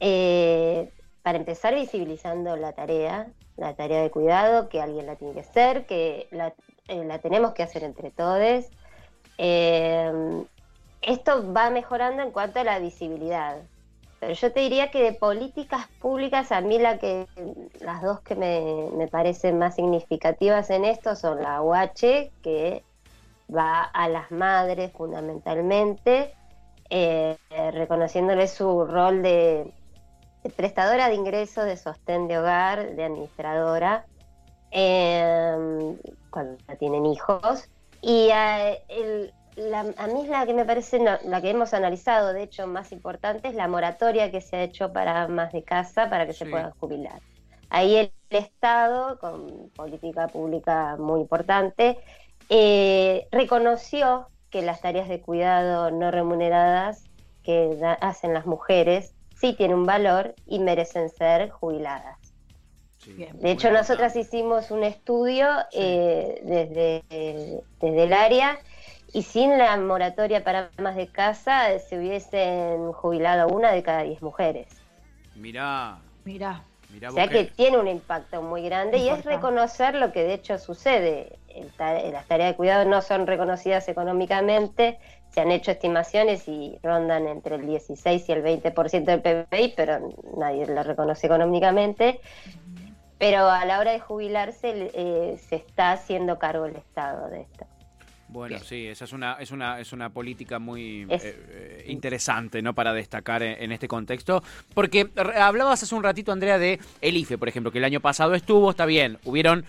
Eh, 0.01 0.91
para 1.23 1.37
empezar, 1.37 1.73
visibilizando 1.73 2.57
la 2.57 2.73
tarea, 2.73 3.27
la 3.55 3.75
tarea 3.75 4.01
de 4.01 4.11
cuidado, 4.11 4.67
que 4.67 4.81
alguien 4.81 5.05
la 5.05 5.15
tiene 5.15 5.35
que 5.35 5.39
hacer, 5.39 5.85
que 5.85 6.27
la, 6.31 6.53
la 6.89 7.19
tenemos 7.19 7.53
que 7.53 7.63
hacer 7.63 7.85
entre 7.85 8.11
todos. 8.11 8.65
esto 11.01 11.53
va 11.53 11.69
mejorando 11.69 12.23
en 12.23 12.31
cuanto 12.31 12.59
a 12.59 12.65
la 12.65 12.79
visibilidad 12.79 13.55
pero 14.19 14.33
yo 14.33 14.51
te 14.51 14.61
diría 14.61 14.89
que 14.89 15.03
de 15.03 15.13
políticas 15.13 15.87
públicas, 15.99 16.51
a 16.51 16.61
mí 16.61 16.79
la 16.79 16.97
que, 16.97 17.27
las 17.79 18.01
dos 18.01 18.21
que 18.21 18.35
me, 18.35 19.07
parecen 19.07 19.59
más 19.59 19.75
significativas 19.75 20.69
en 20.69 20.85
esto 20.85 21.15
son 21.15 21.41
la 21.41 21.61
UH, 21.61 22.31
que 22.41 22.83
va 23.53 23.83
a 23.83 24.09
las 24.09 24.31
madres 24.31 24.91
fundamentalmente, 24.91 26.33
eh, 26.89 27.37
reconociéndole 27.73 28.47
su 28.47 28.85
rol 28.85 29.21
de, 29.21 29.71
prestadora 30.55 31.09
de 31.09 31.15
ingresos, 31.15 31.65
de 31.65 31.77
sostén 31.77 32.27
de 32.27 32.39
hogar, 32.39 32.95
de 32.95 33.03
administradora, 33.03 34.05
eh, 34.71 35.95
cuando 36.31 36.57
tienen 36.79 37.05
hijos. 37.05 37.69
Y 38.01 38.29
eh, 38.33 38.81
el, 38.87 39.33
a 39.97 40.07
mí 40.07 40.21
es 40.23 40.29
la 40.29 40.45
que 40.45 40.53
me 40.53 40.65
parece, 40.65 40.99
la 40.99 41.41
que 41.41 41.49
hemos 41.49 41.73
analizado, 41.73 42.33
de 42.33 42.43
hecho, 42.43 42.67
más 42.67 42.91
importante, 42.91 43.47
es 43.47 43.55
la 43.55 43.67
moratoria 43.67 44.31
que 44.31 44.41
se 44.41 44.57
ha 44.57 44.63
hecho 44.63 44.93
para 44.93 45.27
más 45.27 45.51
de 45.51 45.63
casa 45.63 46.09
para 46.09 46.25
que 46.25 46.33
se 46.33 46.45
puedan 46.45 46.71
jubilar. 46.71 47.21
Ahí 47.69 47.95
el, 47.95 48.11
Estado, 48.29 49.17
con 49.19 49.69
política 49.69 50.27
pública 50.27 50.97
muy 50.97 51.21
importante, 51.21 51.97
eh, 52.49 53.25
reconoció 53.31 54.27
que 54.49 54.61
las 54.61 54.81
tareas 54.81 55.07
de 55.07 55.21
cuidado 55.21 55.91
no 55.91 56.11
remuneradas 56.11 57.05
que 57.43 57.79
hacen 58.01 58.33
las 58.33 58.45
mujeres 58.45 59.13
sí 59.33 59.53
tienen 59.53 59.77
un 59.77 59.85
valor 59.85 60.35
y 60.45 60.59
merecen 60.59 61.09
ser 61.09 61.51
jubiladas. 61.51 62.17
de 63.05 63.51
hecho, 63.51 63.71
nosotras 63.71 64.17
hicimos 64.17 64.71
un 64.71 64.83
estudio 64.83 65.47
eh, 65.71 66.41
desde, 66.43 67.63
desde 67.79 68.03
el 68.03 68.11
área 68.11 68.59
y 69.13 69.23
sin 69.23 69.57
la 69.57 69.75
moratoria 69.77 70.43
para 70.43 70.69
más 70.77 70.95
de 70.95 71.07
casa 71.07 71.79
se 71.79 71.97
hubiesen 71.97 72.91
jubilado 72.93 73.47
una 73.47 73.71
de 73.71 73.83
cada 73.83 74.03
diez 74.03 74.21
mujeres. 74.21 74.67
Mirá. 75.35 75.99
Mirá. 76.25 76.63
o 77.07 77.11
sea 77.11 77.27
que 77.27 77.45
tiene 77.45 77.77
un 77.77 77.87
impacto 77.87 78.41
muy 78.41 78.63
grande 78.63 78.97
y 78.97 79.09
es 79.09 79.23
reconocer 79.23 79.95
lo 79.95 80.11
que 80.11 80.23
de 80.23 80.33
hecho 80.33 80.57
sucede. 80.57 81.39
las 81.79 82.25
tareas 82.27 82.51
de 82.51 82.55
cuidado 82.55 82.85
no 82.85 83.01
son 83.01 83.27
reconocidas 83.27 83.87
económicamente, 83.87 84.99
se 85.29 85.41
han 85.41 85.51
hecho 85.51 85.71
estimaciones 85.71 86.47
y 86.47 86.79
rondan 86.83 87.27
entre 87.27 87.55
el 87.55 87.65
16 87.65 88.27
y 88.27 88.31
el 88.31 88.43
20% 88.43 89.05
del 89.05 89.21
PBI, 89.21 89.73
pero 89.75 89.99
nadie 90.35 90.65
lo 90.65 90.83
reconoce 90.83 91.27
económicamente. 91.27 92.19
Pero 93.19 93.49
a 93.49 93.65
la 93.65 93.79
hora 93.79 93.91
de 93.91 93.99
jubilarse 93.99 94.91
eh, 94.93 95.37
se 95.37 95.55
está 95.55 95.91
haciendo 95.93 96.37
cargo 96.37 96.65
el 96.65 96.75
Estado 96.75 97.29
de 97.29 97.41
esto. 97.41 97.65
Bueno, 98.29 98.59
sí, 98.59 98.87
esa 98.87 99.05
es 99.05 99.13
una, 99.13 99.33
es 99.33 99.51
una, 99.51 99.79
es 99.79 99.93
una 99.93 100.09
política 100.09 100.59
muy 100.59 101.07
eh, 101.09 101.17
eh, 101.21 101.85
interesante, 101.87 102.61
¿no? 102.61 102.73
Para 102.73 102.93
destacar 102.93 103.41
en, 103.41 103.71
este 103.71 103.87
contexto. 103.87 104.43
Porque 104.73 105.09
hablabas 105.15 105.83
hace 105.83 105.95
un 105.95 106.03
ratito, 106.03 106.31
Andrea, 106.31 106.57
de 106.57 106.79
el 107.01 107.17
IFE, 107.17 107.37
por 107.37 107.47
ejemplo, 107.47 107.71
que 107.71 107.77
el 107.77 107.85
año 107.85 108.01
pasado 108.01 108.35
estuvo, 108.35 108.69
está 108.69 108.85
bien, 108.85 109.17
hubieron 109.23 109.65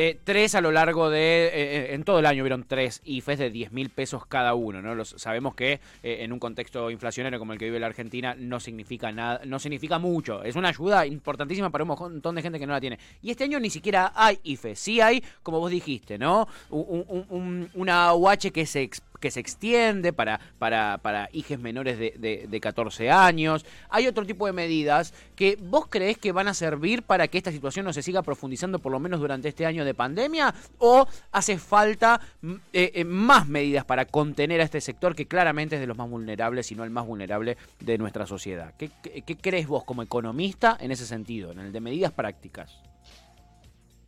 eh, 0.00 0.16
tres 0.22 0.54
a 0.54 0.60
lo 0.60 0.70
largo 0.70 1.10
de. 1.10 1.46
Eh, 1.46 1.50
eh, 1.54 1.94
en 1.94 2.04
todo 2.04 2.20
el 2.20 2.26
año 2.26 2.44
hubieron 2.44 2.62
tres 2.62 3.02
IFES 3.04 3.36
de 3.40 3.50
10 3.50 3.72
mil 3.72 3.90
pesos 3.90 4.24
cada 4.26 4.54
uno, 4.54 4.80
¿no? 4.80 4.94
Los, 4.94 5.08
sabemos 5.16 5.56
que 5.56 5.80
en 6.04 6.32
un 6.32 6.38
contexto 6.38 6.88
inflacionario 6.92 7.40
como 7.40 7.52
el 7.52 7.58
que 7.58 7.64
vive 7.64 7.80
la 7.80 7.88
Argentina 7.88 8.36
no 8.38 8.60
significa 8.60 9.10
nada, 9.10 9.40
no 9.44 9.58
significa 9.58 9.98
mucho. 9.98 10.44
Es 10.44 10.54
una 10.54 10.68
ayuda 10.68 11.04
importantísima 11.04 11.70
para 11.70 11.82
un 11.82 11.88
montón 11.88 12.36
de 12.36 12.42
gente 12.42 12.60
que 12.60 12.66
no 12.68 12.74
la 12.74 12.80
tiene. 12.80 12.96
Y 13.22 13.32
este 13.32 13.42
año 13.42 13.58
ni 13.58 13.70
siquiera 13.70 14.12
hay 14.14 14.38
IFE. 14.44 14.76
Sí 14.76 15.00
hay, 15.00 15.20
como 15.42 15.58
vos 15.58 15.72
dijiste, 15.72 16.16
¿no? 16.16 16.46
una 16.70 18.14
UH 18.14 18.52
que 18.52 18.66
se 18.66 18.88
que 19.20 19.30
se 19.30 19.40
extiende 19.40 20.12
para, 20.12 20.40
para, 20.58 20.98
para 20.98 21.28
hijos 21.32 21.58
menores 21.58 21.98
de, 21.98 22.46
de, 22.48 22.60
14 22.60 23.10
años. 23.10 23.64
Hay 23.88 24.06
otro 24.06 24.26
tipo 24.26 24.46
de 24.46 24.52
medidas 24.52 25.14
que 25.36 25.56
vos 25.60 25.86
creés 25.88 26.18
que 26.18 26.32
van 26.32 26.48
a 26.48 26.54
servir 26.54 27.02
para 27.02 27.28
que 27.28 27.38
esta 27.38 27.52
situación 27.52 27.84
no 27.84 27.92
se 27.92 28.02
siga 28.02 28.22
profundizando 28.22 28.78
por 28.78 28.92
lo 28.92 29.00
menos 29.00 29.20
durante 29.20 29.48
este 29.48 29.66
año 29.66 29.84
de 29.84 29.94
pandemia 29.94 30.54
o 30.78 31.06
hace 31.32 31.58
falta 31.58 32.20
mm, 32.42 32.54
eh, 32.72 32.92
eh, 32.94 33.04
más 33.04 33.48
medidas 33.48 33.84
para 33.84 34.04
contener 34.04 34.60
a 34.60 34.64
este 34.64 34.80
sector 34.80 35.14
que 35.14 35.26
claramente 35.26 35.76
es 35.76 35.80
de 35.80 35.86
los 35.86 35.96
más 35.96 36.10
vulnerables 36.10 36.70
y 36.72 36.74
no 36.74 36.84
el 36.84 36.90
más 36.90 37.06
vulnerable 37.06 37.56
de 37.80 37.98
nuestra 37.98 38.26
sociedad. 38.26 38.74
¿Qué, 38.76 38.90
qué 39.02 39.36
crees 39.36 39.66
vos 39.66 39.84
como 39.84 40.02
economista 40.02 40.76
en 40.80 40.90
ese 40.90 41.06
sentido, 41.06 41.52
en 41.52 41.60
el 41.60 41.72
de 41.72 41.80
medidas 41.80 42.12
prácticas? 42.12 42.87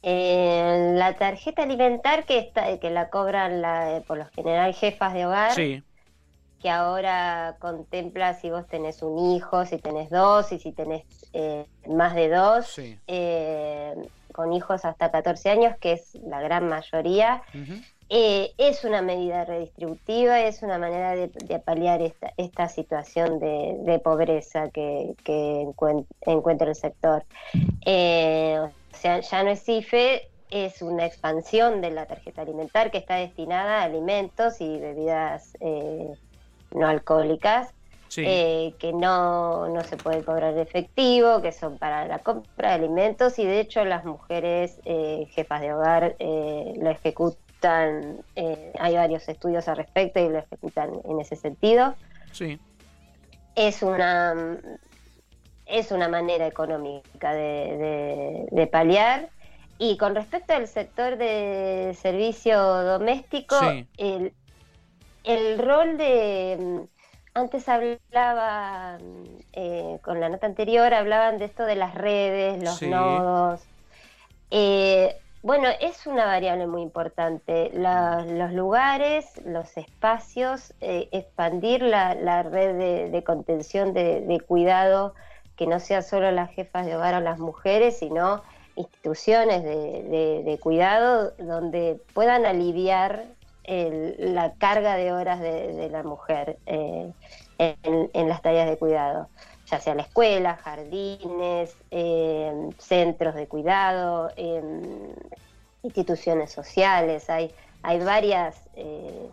Eh, 0.03 0.93
la 0.95 1.15
tarjeta 1.17 1.63
alimentar 1.63 2.25
que 2.25 2.39
está, 2.39 2.79
que 2.79 2.91
la 2.91 3.11
cobran 3.11 3.61
la, 3.61 4.03
por 4.07 4.17
lo 4.17 4.27
general 4.27 4.73
jefas 4.75 5.13
de 5.13 5.27
hogar, 5.27 5.53
que 6.61 6.71
ahora 6.71 7.57
contempla 7.59 8.35
si 8.35 8.51
vos 8.51 8.67
tenés 8.67 9.03
un 9.03 9.35
hijo, 9.35 9.65
si 9.67 9.79
tenés 9.79 10.11
dos 10.11 10.53
y 10.53 10.59
si 10.59 10.73
tenés 10.73 11.05
eh, 11.33 11.67
más 11.87 12.15
de 12.15 12.29
dos, 12.29 12.79
eh, 13.07 13.95
con 14.33 14.53
hijos 14.53 14.85
hasta 14.85 15.11
14 15.11 15.51
años, 15.51 15.77
que 15.81 15.93
es 15.93 16.15
la 16.15 16.41
gran 16.41 16.69
mayoría. 16.69 17.43
Eh, 18.13 18.55
es 18.59 18.83
una 18.83 19.03
medida 19.03 19.45
redistributiva, 19.45 20.41
es 20.41 20.65
una 20.65 20.79
manera 20.79 21.15
de, 21.15 21.29
paliar 21.61 22.03
esta, 22.03 22.33
esta 22.37 22.69
situación 22.69 23.39
de, 23.39 24.01
pobreza 24.03 24.69
que, 24.71 25.15
encuentra 26.27 26.69
el 26.69 26.75
sector. 26.75 27.25
Eh, 27.87 28.59
o 28.59 28.97
sea, 28.97 29.21
ya 29.21 29.45
no 29.45 29.51
es 29.51 29.69
IFE, 29.69 30.29
es 30.51 30.83
una 30.83 31.07
expansión 31.07 31.81
de 31.81 31.93
la 31.93 32.07
tarjeta 32.07 32.43
alimentar 32.43 32.91
que 32.91 32.99
está 32.99 33.15
destinada 33.15 33.83
a 33.83 33.85
alimentos 33.85 34.61
y 34.61 34.77
bebidas 34.81 35.57
eh, 35.61 36.13
no 36.73 36.89
alcohólicas. 36.89 37.73
que 38.13 38.93
no, 38.93 39.69
no 39.69 39.85
se 39.85 39.97
puede 39.97 40.25
cobrar 40.25 40.59
efectivo, 40.59 41.41
que 41.43 41.53
son 41.53 41.79
para 41.79 42.07
la 42.07 42.19
compra 42.19 42.71
de 42.71 42.75
alimentos 42.75 43.39
y 43.39 43.47
de 43.47 43.61
hecho 43.61 43.85
las 43.85 44.05
mujeres 44.05 44.81
jefas 44.85 45.61
de 45.61 45.73
hogar 45.73 46.17
lo 46.19 46.91
ejecutan 46.91 47.50
eh, 47.63 48.73
hay 48.79 48.95
varios 48.95 49.29
estudios 49.29 49.69
al 49.69 49.77
respecto 49.77 50.21
y 50.21 50.29
lo 50.29 50.39
ejecutan 50.39 50.91
en 51.05 51.21
ese 51.21 51.37
sentido. 51.37 51.95
Sí. 52.33 52.59
Es 53.55 53.83
una, 53.83 54.59
es 55.67 55.93
una 55.93 56.09
manera 56.09 56.47
económica 56.47 57.33
de, 57.33 58.69
paliar. 58.71 59.29
Y 59.79 59.97
con 59.97 60.15
respecto 60.15 60.53
al 60.53 60.69
sector 60.69 61.17
de 61.17 61.97
servicio 62.01 62.59
doméstico, 62.59 63.57
el, 63.97 64.33
el, 65.25 65.59
rol 65.59 65.97
de... 65.97 66.87
Antes 67.33 67.69
hablaba, 67.69 68.99
eh, 69.53 69.99
con 70.03 70.21
la 70.21 70.29
nota 70.29 70.47
anterior, 70.47 70.93
hablaban 70.93 71.39
de 71.39 71.45
esto 71.45 71.65
de 71.65 71.77
las 71.77 71.95
redes, 71.95 72.63
los 72.63 72.83
nodos. 72.83 73.61
Eh, 74.51 75.17
bueno, 75.43 75.69
es 75.81 76.07
una 76.07 76.27
variable 76.27 76.67
muy 76.67 76.83
importante. 76.83 77.71
los 77.73 78.53
lugares, 78.53 79.27
los 79.47 79.77
espacios, 79.77 80.75
eh, 80.81 81.09
expandir 81.13 81.83
la, 81.83 82.43
red 82.43 83.11
de, 83.11 83.25
contención, 83.25 83.95
de, 83.95 84.43
cuidado, 84.47 85.15
que 85.57 85.67
no 85.67 85.81
sea 85.81 86.03
solo 86.03 86.31
las 86.31 86.51
jefas 86.51 86.85
de 86.85 86.97
hogar 86.97 87.15
o 87.15 87.21
las 87.21 87.39
mujeres, 87.39 87.99
sino 87.99 88.43
instituciones 88.77 89.63
de, 89.65 90.59
cuidado 90.63 91.33
donde 91.39 92.01
puedan 92.13 92.45
aliviar 92.45 93.27
la 93.67 94.53
carga 94.59 94.97
de 94.97 95.13
horas 95.13 95.41
de, 95.41 95.89
la 95.91 96.03
mujer 96.03 96.59
eh, 96.67 97.13
en, 97.59 98.29
las 98.29 98.43
tareas 98.43 98.69
de 98.69 98.77
cuidado 98.77 99.29
ya 99.71 99.81
sea 99.81 99.95
la 99.95 100.03
escuela, 100.03 100.57
jardines, 100.57 101.77
eh, 101.91 102.53
centros 102.79 103.35
de 103.35 103.47
cuidado, 103.47 104.31
eh, 104.37 104.63
instituciones 105.83 106.51
sociales, 106.51 107.31
hay, 107.31 107.53
hay 107.83 108.01
varias 108.01 108.57
eh, 108.75 109.31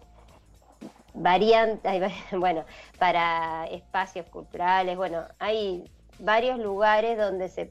variantes, 1.13 2.13
bueno, 2.31 2.65
para 2.99 3.65
espacios 3.67 4.27
culturales, 4.27 4.95
bueno, 4.95 5.23
hay 5.39 5.89
varios 6.19 6.59
lugares 6.59 7.17
donde 7.17 7.49
se 7.49 7.69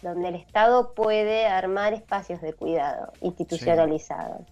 donde 0.00 0.28
el 0.28 0.36
Estado 0.36 0.94
puede 0.94 1.46
armar 1.46 1.92
espacios 1.92 2.40
de 2.40 2.52
cuidado 2.52 3.12
institucionalizados. 3.20 4.42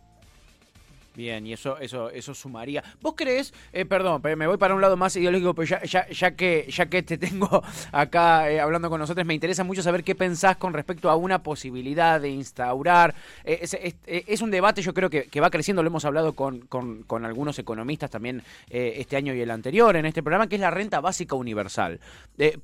Bien, 1.17 1.47
y 1.47 1.55
eso, 1.55 1.79
eso, 1.79 2.11
eso 2.11 2.35
sumaría. 2.35 2.85
¿Vos 3.01 3.15
crees, 3.17 3.55
eh, 3.73 3.87
perdón, 3.87 4.21
me 4.37 4.47
voy 4.47 4.59
para 4.59 4.75
un 4.75 4.83
lado 4.83 4.99
más 4.99 5.17
ideológico, 5.17 5.55
pero 5.55 5.67
ya, 5.67 5.83
ya, 5.83 6.07
ya 6.11 6.33
que, 6.33 6.67
ya 6.69 6.87
que 6.87 7.03
te 7.03 7.17
tengo 7.27 7.63
acá 7.91 8.51
eh, 8.51 8.61
hablando 8.61 8.91
con 8.91 9.01
nosotros, 9.01 9.27
me 9.27 9.33
interesa 9.33 9.65
mucho 9.65 9.83
saber 9.83 10.05
qué 10.05 10.15
pensás 10.15 10.59
con 10.59 10.75
respecto 10.75 11.09
a 11.09 11.17
una 11.17 11.43
posibilidad 11.43 12.21
de 12.21 12.29
instaurar. 12.29 13.15
Eh, 13.45 13.67
es, 14.07 14.43
un 14.43 14.51
debate, 14.51 14.83
yo 14.83 14.93
creo 14.93 15.09
que, 15.09 15.41
va 15.41 15.49
creciendo, 15.49 15.83
lo 15.83 15.87
hemos 15.87 16.05
hablado 16.05 16.35
con, 16.35 16.61
con, 16.61 17.03
con 17.05 17.25
algunos 17.25 17.59
economistas 17.59 18.11
también 18.11 18.43
este 18.69 19.17
año 19.17 19.33
y 19.33 19.41
el 19.41 19.51
anterior 19.51 19.97
en 19.97 20.05
este 20.05 20.23
programa, 20.23 20.49
que 20.49 20.57
es 20.57 20.61
la 20.61 20.71
renta 20.71 21.01
básica 21.01 21.35
universal. 21.35 21.99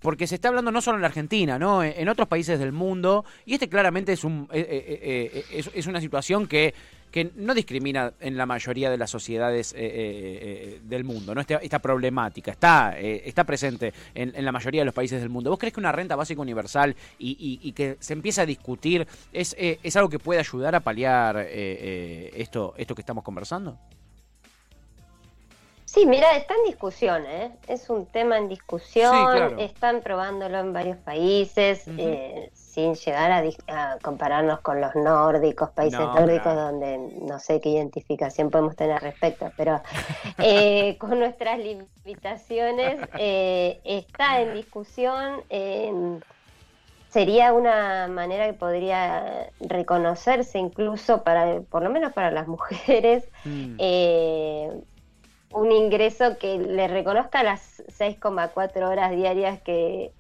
porque 0.01 0.27
se 0.27 0.35
está 0.35 0.49
hablando 0.49 0.71
no 0.71 0.83
solo 0.83 0.99
en 0.99 1.05
Argentina, 1.05 1.59
¿no? 1.59 1.83
En 1.83 2.09
otros 2.09 2.29
países 2.29 2.59
del 2.59 2.73
mundo, 2.73 3.25
y 3.47 3.55
este 3.55 3.69
claramente 3.69 4.13
es 4.13 4.25
un 4.25 4.49
es, 4.53 5.71
es 5.75 5.87
una 5.87 6.01
situación 6.01 6.47
que 6.47 6.75
que 7.13 7.31
no 7.37 7.55
discrimina 7.55 8.15
en 8.21 8.37
la 8.37 8.47
mayoría 8.47 8.91
de 8.91 8.97
las 8.97 9.11
sociedades 9.11 9.73
eh, 9.75 9.77
eh, 9.77 9.91
eh, 9.93 10.81
del 10.83 11.05
mundo, 11.05 11.35
¿no? 11.35 11.43
Esta, 11.43 11.57
esta 11.57 11.79
problemática 11.79 12.51
está, 12.51 12.99
está 12.99 13.45
presente 13.45 13.93
en, 14.15 14.45
la 14.45 14.51
mayoría 14.51 14.81
de 14.81 14.87
los 14.87 14.95
países 14.95 15.21
del 15.21 15.29
mundo. 15.29 15.51
¿Vos 15.51 15.59
crees 15.59 15.75
que 15.75 15.81
una 15.81 15.93
renta 15.93 16.17
básica 16.17 16.41
universal 16.41 16.97
y, 17.19 17.73
que 17.73 17.97
se 18.01 18.15
empiece 18.15 18.41
a 18.41 18.47
discutir 18.47 19.07
es, 19.33 19.55
es 19.59 19.97
algo 19.97 20.09
que 20.09 20.19
puede 20.19 20.41
ayudar 20.41 20.75
a 20.75 20.81
paliar 20.81 21.37
esto, 21.37 22.75
esto 22.77 22.95
que 22.95 23.03
estamos 23.03 23.23
conversando? 23.23 23.79
Sí, 25.93 26.07
mira, 26.07 26.35
está 26.39 26.55
en 26.55 26.71
discusión, 26.71 27.27
¿eh? 27.27 27.53
es 27.69 27.91
un 27.91 28.07
tema 28.07 28.39
en 28.39 28.49
discusión, 28.49 29.61
están 29.61 30.01
probándolo 30.01 30.59
en 30.59 30.73
varios 30.73 30.97
países, 30.97 31.87
eh, 31.87 32.51
sin 32.73 32.95
llegar 32.95 33.31
a, 33.69 33.99
compararnos 34.01 34.61
con 34.61 34.81
los 34.81 34.95
nórdicos, 34.95 35.71
países 35.71 36.01
nórdicos, 36.01 36.55
donde 36.55 36.97
no 37.21 37.39
sé 37.39 37.61
qué 37.61 37.69
identificación 37.69 38.51
podemos 38.51 38.77
tener 38.77 38.95
al 38.95 39.03
respecto, 39.03 39.53
pero 39.59 39.83
eh, 40.39 40.97
con 40.99 41.19
nuestras 41.19 41.59
limitaciones 41.59 42.99
eh, 43.19 43.79
está 43.85 44.41
en 44.41 44.55
discusión. 44.55 45.43
sería 47.11 47.53
una 47.53 48.09
manera 48.09 48.47
que 48.47 48.55
podría 48.55 49.51
reconocerse 49.61 50.59
incluso 50.59 51.23
para, 51.25 51.61
por 51.61 51.83
lo 51.83 51.91
menos 51.91 52.15
para 52.15 52.31
las 52.31 52.49
mujeres, 52.49 53.29
mm 53.45 53.77
un 55.53 55.73
ingreso 55.73 56.39
que 56.39 56.59
le 56.59 56.89
reconozca 56.89 57.43
las 57.43 57.83
6,4 57.99 58.89
horas 58.89 59.11
diarias 59.13 59.61
que, 59.63 60.13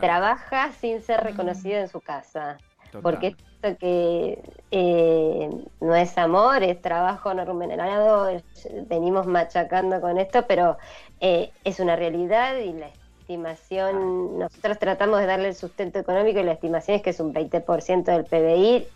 trabaja 0.00 0.72
sin 0.72 1.00
ser 1.02 1.22
mm. 1.22 1.26
reconocido 1.26 1.78
en 1.78 1.88
su 1.88 2.00
casa. 2.00 2.58
Porque 3.02 3.28
esto 3.28 3.76
que 3.78 4.38
eh, 4.70 5.50
no 5.80 5.94
es 5.96 6.16
amor, 6.16 6.62
es 6.62 6.80
trabajo 6.80 7.34
no 7.34 7.44
remunerado, 7.44 8.40
venimos 8.86 9.26
machacando 9.26 10.00
con 10.00 10.18
esto, 10.18 10.46
pero 10.46 10.76
eh, 11.20 11.50
es 11.64 11.80
una 11.80 11.96
realidad 11.96 12.56
y 12.56 12.72
la 12.72 12.88
estimación, 13.20 14.38
nosotros 14.38 14.78
tratamos 14.78 15.20
de 15.20 15.26
darle 15.26 15.48
el 15.48 15.54
sustento 15.54 15.98
económico 15.98 16.40
y 16.40 16.44
la 16.44 16.52
estimación 16.52 16.96
es 16.96 17.02
que 17.02 17.10
es 17.10 17.20
un 17.20 17.32
20% 17.32 18.04
del 18.04 18.24
PBI. 18.24 18.86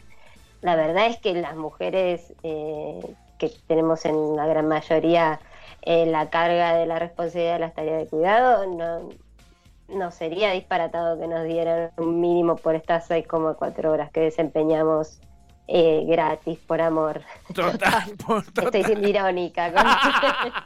La 0.61 0.77
verdad 0.77 1.07
es 1.07 1.19
que 1.19 1.35
las 1.35 1.57
mujeres 1.57 2.35
eh, 2.43 3.01
que 3.39 3.51
tenemos 3.67 4.05
en 4.05 4.37
la 4.37 4.47
gran 4.47 4.69
mayoría 4.69 5.41
eh, 5.83 6.07
la 6.07 6.31
carga 6.31 6.75
de 6.75 6.87
la 6.87 6.99
responsabilidad 6.99 7.55
de 7.55 7.59
las 7.61 7.75
tareas 7.75 7.99
de 8.03 8.09
cuidado, 8.09 8.67
no, 8.67 9.09
no 9.89 10.11
sería 10.11 10.53
disparatado 10.53 11.19
que 11.19 11.27
nos 11.27 11.45
dieran 11.45 11.91
un 11.97 12.21
mínimo 12.21 12.57
por 12.57 12.75
estas 12.75 13.09
6,4 13.11 13.85
horas 13.87 14.11
que 14.11 14.21
desempeñamos 14.21 15.21
eh, 15.67 16.05
gratis, 16.07 16.59
por 16.59 16.81
amor. 16.81 17.23
Total, 17.55 18.15
Estoy 18.65 18.85
siendo 18.85 19.09
irónica. 19.09 19.73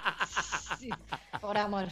por 1.43 1.59
amor. 1.59 1.89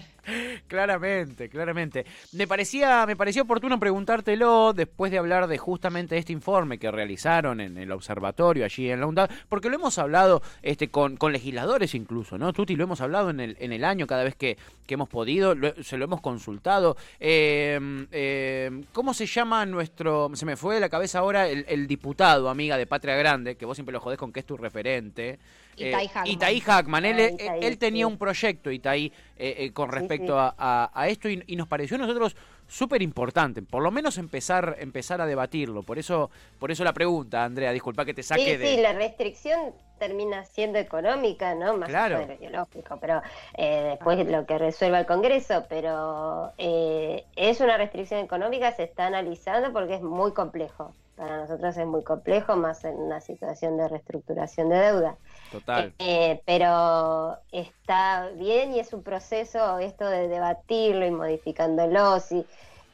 Claramente, 0.68 1.48
claramente. 1.48 2.06
Me 2.32 2.46
parecía, 2.46 3.04
me 3.04 3.16
pareció 3.16 3.42
oportuno 3.42 3.80
preguntártelo 3.80 4.72
después 4.72 5.10
de 5.10 5.18
hablar 5.18 5.48
de 5.48 5.58
justamente 5.58 6.16
este 6.16 6.32
informe 6.32 6.78
que 6.78 6.90
realizaron 6.90 7.60
en 7.60 7.76
el 7.76 7.90
observatorio 7.90 8.64
allí 8.64 8.88
en 8.88 9.00
la 9.00 9.06
UNDAD, 9.06 9.28
porque 9.48 9.68
lo 9.68 9.74
hemos 9.74 9.98
hablado 9.98 10.40
este, 10.62 10.88
con, 10.88 11.16
con 11.16 11.32
legisladores 11.32 11.96
incluso, 11.96 12.38
¿no? 12.38 12.52
Tuti, 12.52 12.76
lo 12.76 12.84
hemos 12.84 13.00
hablado 13.00 13.30
en 13.30 13.40
el, 13.40 13.56
en 13.58 13.72
el 13.72 13.84
año 13.84 14.06
cada 14.06 14.22
vez 14.22 14.36
que, 14.36 14.56
que 14.86 14.94
hemos 14.94 15.08
podido, 15.08 15.54
se 15.82 15.96
lo 15.96 16.04
hemos 16.04 16.20
consultado. 16.20 16.96
Em, 17.18 18.06
em, 18.12 18.84
¿Cómo 18.92 19.14
se 19.14 19.26
llama 19.26 19.64
nuestro, 19.66 20.30
se 20.34 20.46
me 20.46 20.56
fue 20.56 20.74
de 20.74 20.80
la 20.80 20.88
cabeza 20.88 21.20
ahora, 21.20 21.48
el, 21.48 21.86
diputado, 21.86 22.48
amiga 22.48 22.76
de 22.76 22.86
Patria 22.86 23.16
Grande, 23.16 23.56
que 23.56 23.66
vos 23.66 23.76
siempre 23.76 23.92
lo 23.92 24.00
jodés 24.00 24.18
con 24.18 24.32
que 24.32 24.40
es 24.40 24.46
tu 24.46 24.56
referente? 24.56 25.38
Itaí 25.76 26.58
eh, 26.58 26.60
Hackman. 26.60 27.04
Él, 27.04 27.78
tenía 27.78 28.06
un 28.06 28.18
proyecto, 28.18 28.70
Itaí, 28.70 29.12
eh, 29.42 29.64
eh, 29.64 29.72
con 29.72 29.90
respecto 29.90 30.36
A, 30.38 31.06
esto 31.08 31.26
y, 31.30 31.56
nos 31.56 31.66
pareció 31.66 31.96
a 31.96 32.00
nosotros 32.00 32.36
súper 32.68 33.00
importante, 33.00 33.62
por 33.62 33.82
lo 33.82 33.90
menos 33.90 34.18
empezar, 34.18 34.76
empezar 34.80 35.22
a 35.22 35.26
debatirlo. 35.26 35.82
Por 35.82 35.98
eso, 35.98 36.30
por 36.58 36.70
eso 36.70 36.84
la 36.84 36.92
pregunta, 36.92 37.42
Andrea, 37.42 37.72
disculpa 37.72 38.04
que 38.04 38.12
te 38.12 38.22
saque 38.22 38.58
de... 38.58 38.66
Sí, 38.66 38.82
la 38.82 38.92
restricción 38.92 39.72
termina 39.98 40.44
siendo 40.44 40.78
económica, 40.78 41.54
¿no? 41.54 41.74
Más 41.78 41.88
claro. 41.88 42.18
de 42.18 42.26
lo 42.26 42.34
ideológico, 42.34 42.98
pero 43.00 43.22
después 43.56 44.28
lo 44.28 44.44
que 44.44 44.58
resuelva 44.58 45.00
el 45.00 45.06
Congreso, 45.06 45.64
pero 45.70 46.52
es 46.58 47.60
una 47.60 47.78
restricción 47.78 48.20
económica, 48.20 48.72
se 48.72 48.82
está 48.82 49.06
analizando 49.06 49.72
porque 49.72 49.94
es 49.94 50.02
muy 50.02 50.32
complejo. 50.32 50.92
Para 51.16 51.38
nosotros 51.38 51.76
es 51.78 51.86
muy 51.86 52.02
complejo, 52.02 52.56
más 52.56 52.84
en 52.84 52.96
una 52.96 53.20
situación 53.20 53.78
de 53.78 53.88
reestructuración 53.88 54.68
de 54.68 54.76
deuda. 54.76 55.16
Total. 55.50 55.92
Eh, 55.98 56.40
pero 56.46 57.36
está 57.50 58.28
bien 58.36 58.72
y 58.72 58.80
es 58.80 58.92
un 58.92 59.02
proceso 59.02 59.78
esto 59.78 60.08
de 60.08 60.28
debatirlo 60.28 61.04
y 61.06 61.10
modificándolo, 61.10 62.20
si, 62.20 62.46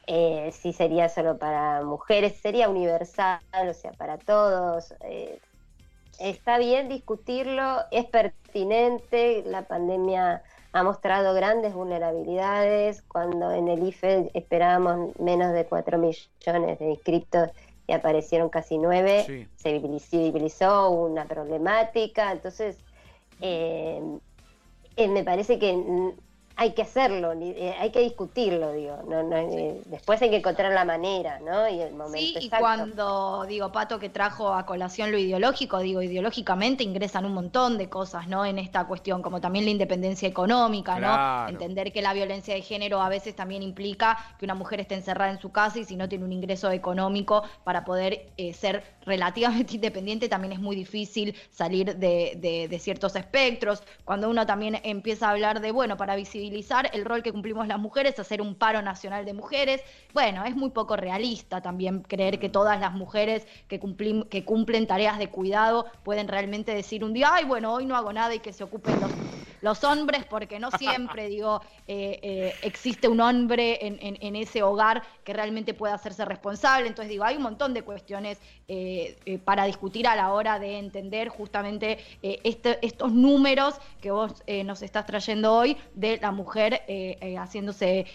eh, 0.06 0.50
si 0.52 0.72
sería 0.72 1.08
solo 1.08 1.36
para 1.36 1.82
mujeres, 1.82 2.40
sería 2.40 2.68
universal, 2.68 3.40
o 3.68 3.74
sea, 3.74 3.92
para 3.92 4.18
todos. 4.18 4.94
Eh, 5.02 5.38
está 6.18 6.58
bien 6.58 6.88
discutirlo, 6.88 7.80
es 7.90 8.06
pertinente, 8.06 9.42
la 9.46 9.62
pandemia 9.62 10.42
ha 10.72 10.82
mostrado 10.82 11.34
grandes 11.34 11.74
vulnerabilidades, 11.74 13.02
cuando 13.02 13.52
en 13.52 13.68
el 13.68 13.86
IFE 13.86 14.30
esperábamos 14.34 15.18
menos 15.18 15.52
de 15.52 15.64
4 15.64 15.98
millones 15.98 16.78
de 16.78 16.90
inscriptos 16.90 17.50
y 17.86 17.92
aparecieron 17.92 18.48
casi 18.48 18.78
nueve, 18.78 19.48
se 19.56 19.78
visibilizó 19.78 20.90
una 20.90 21.26
problemática, 21.26 22.32
entonces 22.32 22.78
eh, 23.40 24.00
eh, 24.96 25.08
me 25.08 25.22
parece 25.22 25.58
que 25.58 26.14
hay 26.58 26.72
que 26.72 26.82
hacerlo, 26.82 27.32
eh, 27.34 27.74
hay 27.78 27.90
que 27.90 28.00
discutirlo, 28.00 28.72
digo. 28.72 28.96
No, 29.06 29.22
no, 29.22 29.36
eh, 29.36 29.82
después 29.84 30.22
hay 30.22 30.30
que 30.30 30.36
encontrar 30.36 30.72
la 30.72 30.86
manera, 30.86 31.38
¿no? 31.40 31.68
Y 31.68 31.82
el 31.82 31.92
momento 31.92 32.40
Sí, 32.40 32.46
y 32.46 32.48
cuando 32.48 33.44
digo 33.46 33.70
Pato 33.70 33.98
que 33.98 34.08
trajo 34.08 34.54
a 34.54 34.64
colación 34.64 35.12
lo 35.12 35.18
ideológico, 35.18 35.80
digo 35.80 36.00
ideológicamente 36.00 36.82
ingresan 36.82 37.26
un 37.26 37.34
montón 37.34 37.76
de 37.76 37.90
cosas, 37.90 38.26
¿no? 38.26 38.46
En 38.46 38.58
esta 38.58 38.86
cuestión, 38.86 39.20
como 39.20 39.38
también 39.38 39.66
la 39.66 39.70
independencia 39.70 40.26
económica, 40.26 40.98
¿no? 40.98 41.46
Entender 41.46 41.92
que 41.92 42.00
la 42.00 42.14
violencia 42.14 42.54
de 42.54 42.62
género 42.62 43.02
a 43.02 43.10
veces 43.10 43.36
también 43.36 43.62
implica 43.62 44.16
que 44.38 44.46
una 44.46 44.54
mujer 44.54 44.80
esté 44.80 44.94
encerrada 44.94 45.30
en 45.32 45.38
su 45.38 45.52
casa 45.52 45.78
y 45.78 45.84
si 45.84 45.94
no 45.94 46.08
tiene 46.08 46.24
un 46.24 46.32
ingreso 46.32 46.70
económico 46.70 47.42
para 47.64 47.84
poder 47.84 48.32
eh, 48.38 48.54
ser 48.54 48.82
relativamente 49.04 49.74
independiente 49.74 50.30
también 50.30 50.54
es 50.54 50.58
muy 50.58 50.74
difícil 50.74 51.34
salir 51.50 51.96
de, 51.96 52.66
de 52.70 52.78
ciertos 52.78 53.14
espectros. 53.14 53.82
Cuando 54.06 54.30
uno 54.30 54.46
también 54.46 54.80
empieza 54.84 55.28
a 55.28 55.32
hablar 55.32 55.60
de, 55.60 55.70
bueno, 55.70 55.98
para 55.98 56.16
visibilizar 56.16 56.45
el 56.92 57.04
rol 57.04 57.22
que 57.22 57.32
cumplimos 57.32 57.66
las 57.66 57.78
mujeres, 57.78 58.18
hacer 58.18 58.40
un 58.40 58.54
paro 58.54 58.82
nacional 58.82 59.24
de 59.24 59.32
mujeres. 59.32 59.82
Bueno, 60.12 60.44
es 60.44 60.56
muy 60.56 60.70
poco 60.70 60.96
realista 60.96 61.60
también 61.60 62.02
creer 62.02 62.38
que 62.38 62.48
todas 62.48 62.80
las 62.80 62.92
mujeres 62.92 63.46
que, 63.68 63.80
que 64.30 64.44
cumplen 64.44 64.86
tareas 64.86 65.18
de 65.18 65.28
cuidado 65.28 65.86
pueden 66.02 66.28
realmente 66.28 66.74
decir 66.74 67.04
un 67.04 67.12
día, 67.12 67.30
ay, 67.32 67.44
bueno, 67.44 67.72
hoy 67.72 67.86
no 67.86 67.96
hago 67.96 68.12
nada 68.12 68.34
y 68.34 68.40
que 68.40 68.52
se 68.52 68.64
ocupen 68.64 69.00
los, 69.00 69.10
los 69.66 69.82
hombres, 69.82 70.24
porque 70.24 70.60
no 70.60 70.70
siempre, 70.70 71.28
digo, 71.36 71.60
eh, 71.88 72.20
eh, 72.22 72.54
existe 72.62 73.08
un 73.08 73.20
hombre 73.20 73.78
en, 73.82 74.36
ese 74.36 74.62
hogar 74.62 75.02
que 75.24 75.32
realmente 75.32 75.74
pueda 75.74 75.94
hacerse 75.94 76.24
responsable. 76.24 76.86
Entonces, 76.86 77.10
digo, 77.10 77.24
hay 77.24 77.36
un 77.36 77.42
montón 77.42 77.74
de 77.74 77.82
cuestiones 77.82 78.38
eh, 78.68 79.40
para 79.44 79.64
discutir 79.64 80.06
a 80.06 80.14
la 80.14 80.32
hora 80.32 80.60
de 80.60 80.78
entender 80.78 81.28
justamente 81.28 81.98
este, 82.22 82.78
estos 82.86 83.12
números 83.12 83.74
que 84.00 84.12
vos 84.12 84.44
nos 84.64 84.82
estás 84.82 85.04
trayendo 85.04 85.52
hoy 85.52 85.76
de 85.94 86.18
la 86.18 86.30
mujer 86.30 86.82
haciéndose, 87.38 88.06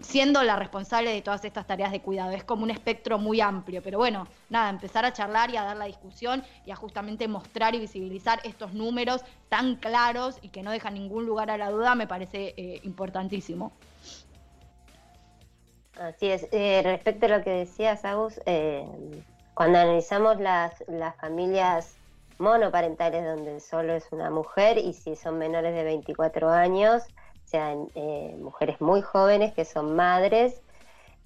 siendo 0.00 0.42
la 0.42 0.56
responsable 0.56 1.12
de 1.12 1.22
todas 1.22 1.44
estas 1.44 1.66
tareas 1.66 1.92
de 1.92 2.00
cuidado. 2.00 2.32
Es 2.32 2.42
como 2.42 2.64
un 2.64 2.70
espectro 2.70 3.18
muy 3.18 3.40
amplio, 3.40 3.80
pero 3.82 3.98
bueno, 3.98 4.26
nada, 4.48 4.70
empezar 4.70 5.04
a 5.04 5.12
charlar 5.12 5.50
y 5.50 5.56
a 5.56 5.62
dar 5.62 5.76
la 5.76 5.84
discusión 5.84 6.42
y 6.66 6.72
a 6.72 6.76
justamente 6.76 7.28
mostrar 7.28 7.74
y 7.74 7.78
visibilizar 7.78 8.40
estos 8.44 8.72
números 8.72 9.22
tan 9.48 9.76
claros 9.76 10.38
y 10.42 10.48
que 10.48 10.62
no 10.62 10.70
dejan 10.80 10.94
ningún 10.94 11.26
lugar 11.26 11.50
a 11.50 11.58
la 11.58 11.70
duda 11.70 11.94
me 11.94 12.06
parece 12.06 12.54
importantísimo. 12.84 13.72
Así 15.98 16.28
es. 16.30 16.48
respecto 16.84 17.26
a 17.26 17.28
lo 17.28 17.44
que 17.44 17.50
decías, 17.50 18.04
Agus, 18.06 18.40
cuando 19.54 19.78
analizamos 19.78 20.40
las, 20.40 20.72
las 20.88 21.14
familias 21.16 21.96
monoparentales 22.40 23.22
donde 23.22 23.60
solo 23.60 23.92
es 23.92 24.06
una 24.10 24.30
mujer 24.30 24.78
y 24.78 24.94
si 24.94 25.14
son 25.14 25.38
menores 25.38 25.74
de 25.74 25.84
24 25.84 26.48
años, 26.48 27.02
sean 27.44 27.88
eh, 27.94 28.34
mujeres 28.40 28.80
muy 28.80 29.02
jóvenes 29.02 29.52
que 29.52 29.64
son 29.64 29.94
madres, 29.94 30.60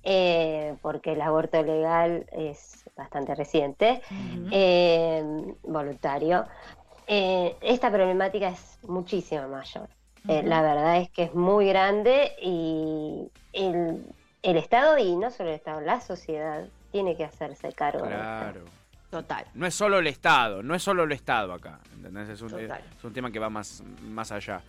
eh, 0.02 0.74
porque 0.82 1.12
el 1.12 1.22
aborto 1.22 1.62
legal 1.62 2.26
es 2.32 2.84
bastante 2.96 3.34
reciente, 3.34 4.02
eh, 4.50 5.22
voluntario. 5.62 6.46
Esta 7.06 7.90
problemática 7.90 8.48
es 8.48 8.78
muchísimo 8.82 9.48
mayor. 9.48 9.88
la 10.24 10.62
verdad 10.62 10.98
es 10.98 11.10
que 11.10 11.24
es 11.24 11.34
muy 11.34 11.68
grande 11.68 12.32
y 12.40 13.30
el, 13.52 14.04
el 14.42 14.56
Estado, 14.56 14.98
y 14.98 15.16
no 15.16 15.30
solo 15.30 15.50
el 15.50 15.56
Estado, 15.56 15.80
la 15.80 16.00
sociedad 16.00 16.64
tiene 16.92 17.16
que 17.16 17.24
hacerse 17.24 17.72
cargo. 17.72 18.06
Claro. 18.06 18.64
Total. 19.10 19.46
No 19.54 19.66
es 19.66 19.74
solo 19.74 19.98
el 19.98 20.06
Estado, 20.06 20.62
no 20.62 20.74
es 20.74 20.82
solo 20.82 21.04
el 21.04 21.12
Estado 21.12 21.52
acá. 21.52 21.78
¿entendés? 21.94 22.28
Es 22.30 22.42
un, 22.42 22.58
es 22.58 23.04
un 23.04 23.12
tema 23.12 23.30
que 23.30 23.38
va 23.38 23.48
más, 23.48 23.82
más 24.02 24.32
allá. 24.32 24.60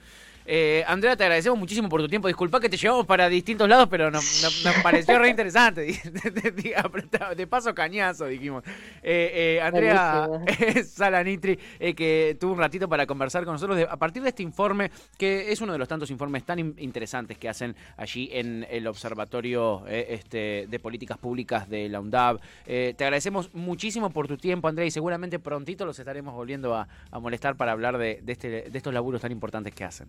Eh, 0.45 0.84
Andrea, 0.88 1.15
te 1.15 1.23
agradecemos 1.23 1.58
muchísimo 1.58 1.89
por 1.89 2.01
tu 2.01 2.08
tiempo. 2.08 2.27
Disculpa 2.27 2.60
que 2.60 2.69
te 2.69 2.77
llevamos 2.77 3.05
para 3.05 3.27
distintos 3.29 3.67
lados, 3.67 3.88
pero 3.89 4.12
nos, 4.12 4.43
nos, 4.63 4.75
pareció 4.84 5.17
re 5.17 5.29
interesante. 5.29 5.86
de 7.36 7.47
paso 7.47 7.73
cañazo, 7.73 8.25
dijimos. 8.25 8.63
Eh, 9.01 9.58
eh, 9.58 9.62
Andrea 9.62 10.29
Salanitri, 10.86 11.58
que 11.95 12.38
tuvo 12.39 12.53
un 12.53 12.60
ratito 12.60 12.88
para 12.88 13.08
conversar 13.08 13.43
con 13.43 13.53
nosotros 13.53 13.86
a 13.89 13.97
partir 13.97 14.21
de 14.21 14.29
este 14.29 14.43
informe, 14.43 14.91
que 15.17 15.51
es 15.51 15.62
uno 15.62 15.73
de 15.73 15.79
los 15.79 15.88
tantos 15.88 16.12
informes 16.12 16.43
tan 16.43 16.60
interesantes 16.60 17.38
que 17.38 17.49
hacen 17.49 17.75
allí 17.97 18.29
en 18.31 18.67
el 18.69 18.86
Observatorio 18.88 19.86
este, 19.88 20.67
de 20.67 20.79
Políticas 20.79 21.17
Públicas 21.17 21.67
de 21.69 21.89
la 21.89 21.99
UNDAB. 21.99 22.39
te 22.65 22.95
agradecemos 22.99 23.53
muchísimo 23.53 24.12
por 24.12 24.27
tu 24.27 24.38
tiempo, 24.38 24.67
Andrea, 24.67 24.86
y 24.86 24.91
seguramente 24.91 25.39
prontito 25.39 25.86
los 25.86 25.97
estaremos 25.97 26.34
volviendo 26.34 26.75
a, 26.75 26.88
molestar 27.19 27.55
para 27.55 27.71
hablar 27.71 27.97
de, 27.97 28.21
este, 28.27 28.69
de 28.69 28.77
estos 28.77 28.93
laburos 28.93 29.21
tan 29.21 29.31
importantes 29.31 29.73
que 29.73 29.84
hacen. 29.84 30.08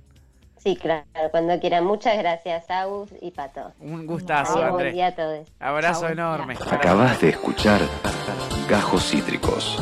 Sí, 0.66 0.74
claro, 0.74 1.07
cuando 1.31 1.61
quieran. 1.61 1.85
Muchas 1.85 2.18
gracias, 2.18 2.68
Agus 2.68 3.11
y 3.20 3.31
Pato. 3.31 3.72
Un 3.79 4.05
gustazo, 4.05 4.55
Andrés. 4.59 4.72
Buen 4.72 4.92
día 4.94 5.07
a 5.07 5.14
todos. 5.14 5.46
Abrazo 5.61 6.09
enorme. 6.09 6.57
Acabas 6.68 7.20
de 7.20 7.29
escuchar 7.29 7.81
Gajos 8.68 9.05
Cítricos. 9.05 9.81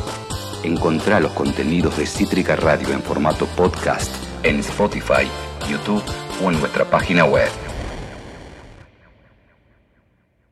Encontrá 0.62 1.20
los 1.20 1.32
contenidos 1.32 1.96
de 1.96 2.04
Cítrica 2.04 2.56
Radio 2.56 2.90
en 2.92 3.00
formato 3.00 3.46
podcast 3.56 4.14
en 4.42 4.60
Spotify, 4.60 5.26
YouTube 5.70 6.04
o 6.44 6.50
en 6.50 6.60
nuestra 6.60 6.84
página 6.84 7.24
web. 7.24 7.48